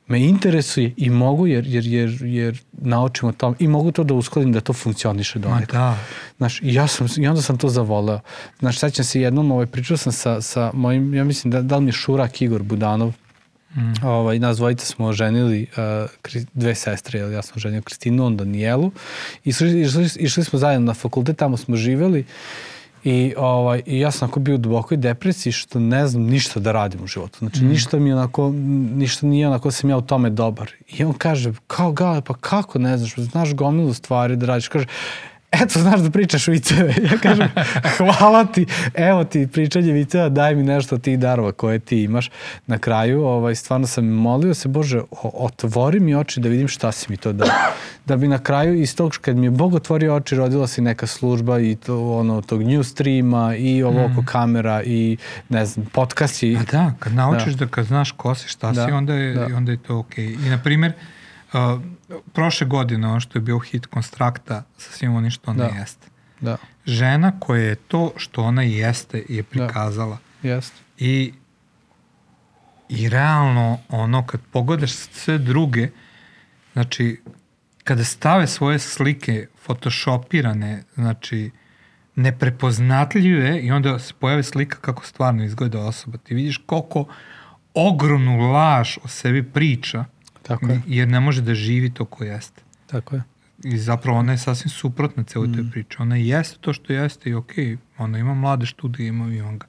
[0.08, 4.52] me interesuje i mogu jer, jer, jer, jer naučimo to i mogu to da uskladim
[4.52, 5.80] da to funkcioniše do nekada.
[5.80, 5.98] Da.
[6.38, 8.20] Znaš, i ja sam, i onda sam to zavoleo.
[8.60, 11.84] Znaš, sećam se jednom, ovaj, pričao sam sa, sa mojim, ja mislim da, da li
[11.84, 13.14] mi je Šurak Igor Budanov,
[13.76, 14.06] Mm.
[14.06, 15.68] Ovaj, nas dvojica smo oženili
[16.34, 18.92] uh, dve sestre, ja sam oženio Kristinu, on Danijelu.
[19.44, 22.26] I išli, išli, išli smo zajedno na fakultet, tamo smo živeli
[23.04, 26.72] I, ovaj, I ja sam ako bio u dubokoj depresiji što ne znam ništa da
[26.72, 27.38] radim u životu.
[27.40, 27.68] Znači mm.
[27.68, 28.52] ništa mi onako,
[28.96, 30.72] ništa nije onako da sam ja u tome dobar.
[30.88, 34.68] I on kaže, kao ga, pa kako ne znaš, znaš gomilu stvari da radiš.
[34.68, 34.86] Kaže,
[35.62, 36.94] eto, znaš da pričaš viceve.
[37.12, 37.48] Ja kažem,
[37.98, 42.32] hvala ti, evo ti pričanje viceva, daj mi nešto od tih darova koje ti imaš.
[42.68, 47.06] Na kraju, ovaj, stvarno sam molio se, Bože, otvori mi oči da vidim šta si
[47.10, 47.48] mi to dao.
[48.06, 51.08] Da bi na kraju iz tog, kad mi je Bog otvorio oči, rodila se neka
[51.08, 54.26] služba i to, ono, tog news streama i ovo oko mm.
[54.26, 55.18] kamera i,
[55.50, 56.58] ne znam, podcasti.
[56.60, 59.34] A da, kad naučiš da, da kad znaš ko si, šta da, si, onda je,
[59.34, 59.58] da.
[59.58, 60.26] onda je to okej.
[60.26, 60.48] Okay.
[60.48, 60.94] I, na primjer,
[61.54, 61.82] uh,
[62.34, 65.80] prošle godine ono što je bio hit Konstrakta sa svim onim što ona da.
[65.80, 66.08] jeste.
[66.40, 66.58] Da.
[66.86, 69.50] Žena koja je to što ona jeste je da.
[69.50, 70.18] prikazala.
[70.42, 70.50] Da.
[70.50, 70.78] Jeste.
[70.98, 71.34] I,
[72.90, 75.90] I realno ono kad pogledaš sve druge,
[76.74, 77.22] znači
[77.84, 81.52] kada stave svoje slike photoshopirane, znači
[82.16, 86.18] neprepoznatljive i onda se pojave slika kako stvarno izgleda osoba.
[86.18, 87.06] Ti vidiš koliko
[87.74, 90.06] ogromnu laž o sebi priča
[90.44, 90.82] Tako je.
[90.88, 92.62] Jer ne može da živi to ko jeste.
[92.88, 93.24] Tako je.
[93.64, 95.54] I zapravo ona je sasvim suprotna celoj mm.
[95.54, 95.98] toj priči.
[96.00, 99.60] Ona jeste to što jeste i okej, okay, ona ima mlade študije, ima i on
[99.60, 99.66] ga.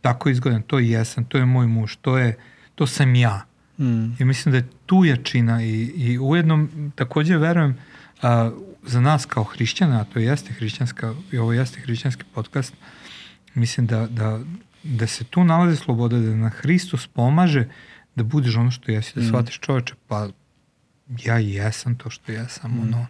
[0.00, 2.36] Tako izgledam, to jesam, to je moj muž, to je,
[2.74, 3.46] to sam ja.
[3.78, 4.04] Mm.
[4.18, 7.78] I mislim da je tu jačina i, i ujedno takođe verujem
[8.22, 8.50] a,
[8.86, 12.74] za nas kao hrišćana, a to jeste hrišćanska, i ovo jeste hrišćanski podcast,
[13.54, 14.40] mislim da, da,
[14.82, 17.66] da se tu nalazi sloboda, da na Hristos pomaže uh,
[18.14, 19.28] da budeš ono što jesi, da mm.
[19.28, 20.28] shvatiš čoveče, pa
[21.24, 22.80] ja jesam to što jesam, mm.
[22.80, 23.06] ono,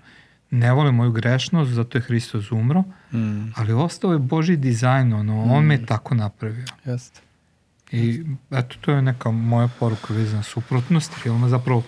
[0.50, 3.53] ne volim moju grešnost, zato je Hristos umro, mm.
[3.57, 5.50] ali ostao je Boži dizajn, ono, mm.
[5.50, 6.64] on me je tako napravio.
[6.84, 7.20] Jeste.
[7.92, 11.82] I eto, to je neka moja poruka vezana suprotnost filma, zapravo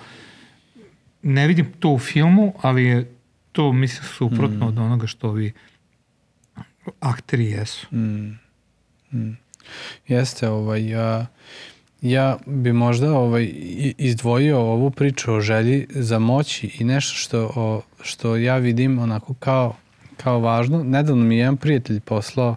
[1.23, 3.15] ne vidim to u filmu, ali je
[3.53, 4.69] to, mislim, suprotno mm.
[4.69, 5.53] od onoga što vi
[7.01, 7.87] akteri jesu.
[7.95, 8.39] Mm.
[9.13, 9.37] Mm.
[10.09, 11.74] Jeste, ovaj, ja, uh
[12.05, 13.51] ja bi možda ovaj,
[13.99, 19.35] izdvojio ovu priču o želji za moći i nešto što, o, što ja vidim onako
[19.35, 19.77] kao,
[20.17, 20.83] kao važno.
[20.83, 22.57] Nedavno mi je jedan prijatelj poslao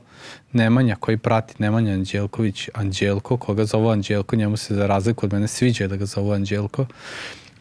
[0.53, 5.47] Nemanja koji prati Nemanja Anđelković, Anđelko, koga zovu Anđelko, njemu se za razliku od mene
[5.47, 6.85] sviđa da ga zovu Anđelko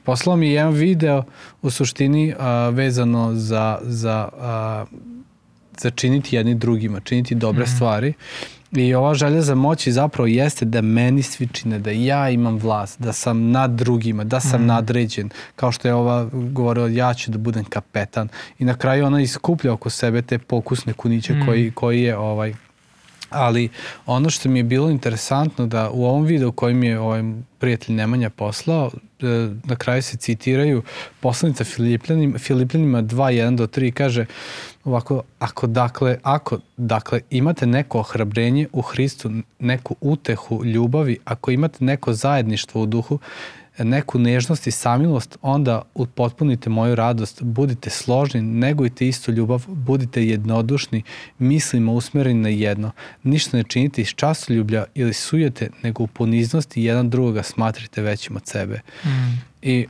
[0.07, 1.25] poslao mi jedan video
[1.63, 4.85] u suštini a, vezano za, za, a,
[5.79, 7.67] za činiti jedni drugima, činiti dobre mm.
[7.67, 8.13] stvari.
[8.77, 13.01] I ova želja za moći zapravo jeste da meni svi čine, da ja imam vlast,
[13.01, 14.67] da sam nad drugima, da sam mm.
[14.67, 18.29] nadređen, kao što je ova govorila, ja ću da budem kapetan.
[18.59, 21.47] I na kraju ona iskuplja oko sebe te pokusne kuniće mm.
[21.47, 22.55] koji, koji je ovaj
[23.31, 23.69] ali
[24.07, 27.23] ono što mi je bilo interesantno da u ovom videu koji mi je ovaj
[27.59, 29.27] prijatelj Nemanja poslao, e,
[29.65, 30.83] na kraju se citiraju
[31.21, 34.27] poslanica Filipljanima, Filipljanima 2.1 do 3 kaže
[34.85, 41.85] ovako, ako dakle, ako dakle imate neko ohrabrenje u Hristu, neku utehu ljubavi, ako imate
[41.85, 43.19] neko zajedništvo u duhu,
[43.85, 51.03] neku nežnost i samilost, onda upotpunite moju radost, budite složni, negujte istu ljubav, budite jednodušni,
[51.39, 52.91] mislimo usmereni na jedno.
[53.23, 58.47] Ništa ne činite iz častoljublja ili sujete, nego u poniznosti jedan drugoga smatrite većim od
[58.47, 58.81] sebe.
[59.05, 59.09] Mm.
[59.67, 59.87] I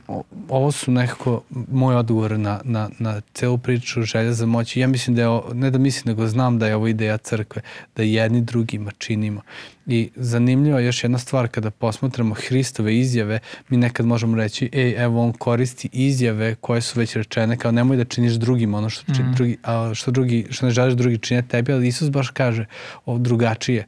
[0.49, 4.77] ovo su nekako moj odgovor na, na, na celu priču želja za moć.
[4.77, 7.61] Ja mislim da je, ne da mislim, nego znam da je ovo ideja crkve,
[7.95, 9.41] da jedni drugima činimo.
[9.85, 15.23] I zanimljiva još jedna stvar, kada posmatramo Hristove izjave, mi nekad možemo reći, ej, evo
[15.23, 19.29] on koristi izjave koje su već rečene, kao nemoj da činiš drugim ono što, čini,
[19.29, 19.33] mm.
[19.33, 22.65] drugi, a što, drugi, što ne želiš drugi čine tebi, ali Isus baš kaže
[23.05, 23.85] ovo drugačije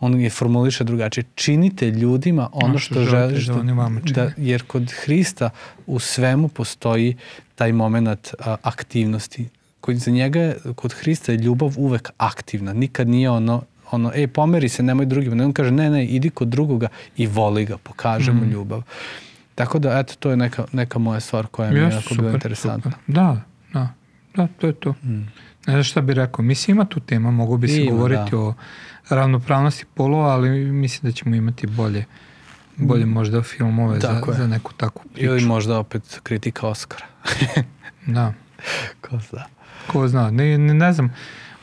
[0.00, 1.24] on je formuliše drugačije.
[1.34, 5.50] Činite ljudima ono što, što želiš da, da, da, jer kod Hrista
[5.86, 7.16] u svemu postoji
[7.54, 9.48] taj moment a, aktivnosti.
[9.80, 12.72] Kod za njega je, kod Hrista je ljubav uvek aktivna.
[12.72, 15.34] Nikad nije ono ono, ej, pomeri se, nemoj drugima.
[15.34, 18.50] Ne, on kaže, ne, ne, idi kod drugoga i voli ga, pokaže mu mm.
[18.50, 18.82] ljubav.
[19.54, 22.90] Tako da, eto, to je neka, neka moja stvar koja mi je jako bila interesantna.
[22.90, 23.14] Super.
[23.14, 23.40] Da,
[23.72, 23.88] da,
[24.36, 24.90] da, to je to.
[24.90, 25.32] Mm.
[25.66, 28.38] Ne znaš šta bi rekao, mislim ima tu tema, mogu bi se govoriti da.
[28.38, 28.54] o
[29.08, 32.04] ravnopravnosti polova, ali mislim da ćemo imati bolje
[32.76, 35.26] bolje možda filmove za, za neku takvu priču.
[35.26, 37.06] Ili možda opet kritika Oscara.
[38.06, 38.32] da.
[39.00, 39.44] Ko zna.
[39.86, 40.30] Ko zna.
[40.30, 41.14] Ne, ne, ne znam,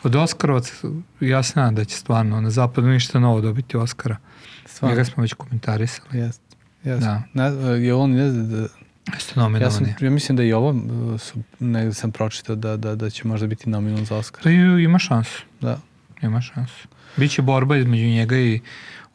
[0.03, 0.73] od Oskarovaca
[1.19, 4.17] ja se nadam da će stvarno na zapadu ništa novo dobiti Oscara.
[4.65, 4.95] Stvarno.
[4.95, 6.19] Njega smo već komentarisali.
[6.19, 6.55] Jeste.
[6.83, 6.99] Yes.
[6.99, 7.23] Da.
[7.33, 7.43] Ne,
[7.85, 8.67] je on ne da,
[9.13, 9.65] Jeste nominovani.
[9.65, 10.75] Ja, sam, ja mislim da i ovo
[11.17, 14.43] su, negde sam pročitao da, da, da će možda biti nominovan za Oscar.
[14.43, 15.43] Pa ima šansu.
[15.61, 15.79] Da.
[16.21, 16.87] Ima šansu.
[17.17, 18.61] Biće borba između njega i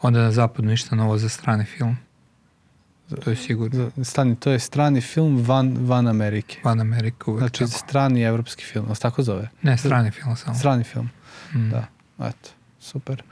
[0.03, 1.97] onda na zapadu ništa novo za strani film.
[3.25, 3.91] To je sigurno.
[4.05, 6.59] Stani, to je strani film van, van Amerike.
[6.65, 7.71] Van Amerike uvek Znači tako.
[7.71, 9.49] strani evropski film, ali tako zove?
[9.63, 10.59] Ne, strani film samo.
[10.59, 11.11] Strani film,
[11.55, 11.71] mm.
[11.71, 11.87] da.
[12.19, 13.23] Eto, super.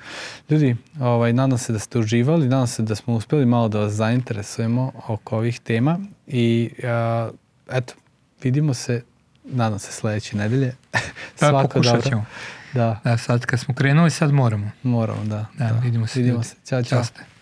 [0.50, 3.92] Ljudi, ovaj, nadam se da ste uživali, nadam se da smo uspeli malo da vas
[3.92, 7.30] zainteresujemo oko ovih tema i a,
[7.70, 7.94] eto,
[8.42, 9.02] vidimo se,
[9.44, 10.74] nadam se sledeće nedelje.
[11.40, 12.08] Da, Svako pokušat dobro.
[12.10, 12.24] ćemo.
[12.76, 13.00] Da.
[13.04, 13.16] da.
[13.18, 14.70] Sad kad smo krenuli, sad moramo.
[14.82, 15.46] Moramo, da.
[15.58, 15.80] Da, da.
[15.80, 16.20] vidimo se.
[16.20, 16.54] Vidimo se.
[16.64, 17.04] Ćao, čao.
[17.04, 17.35] čao.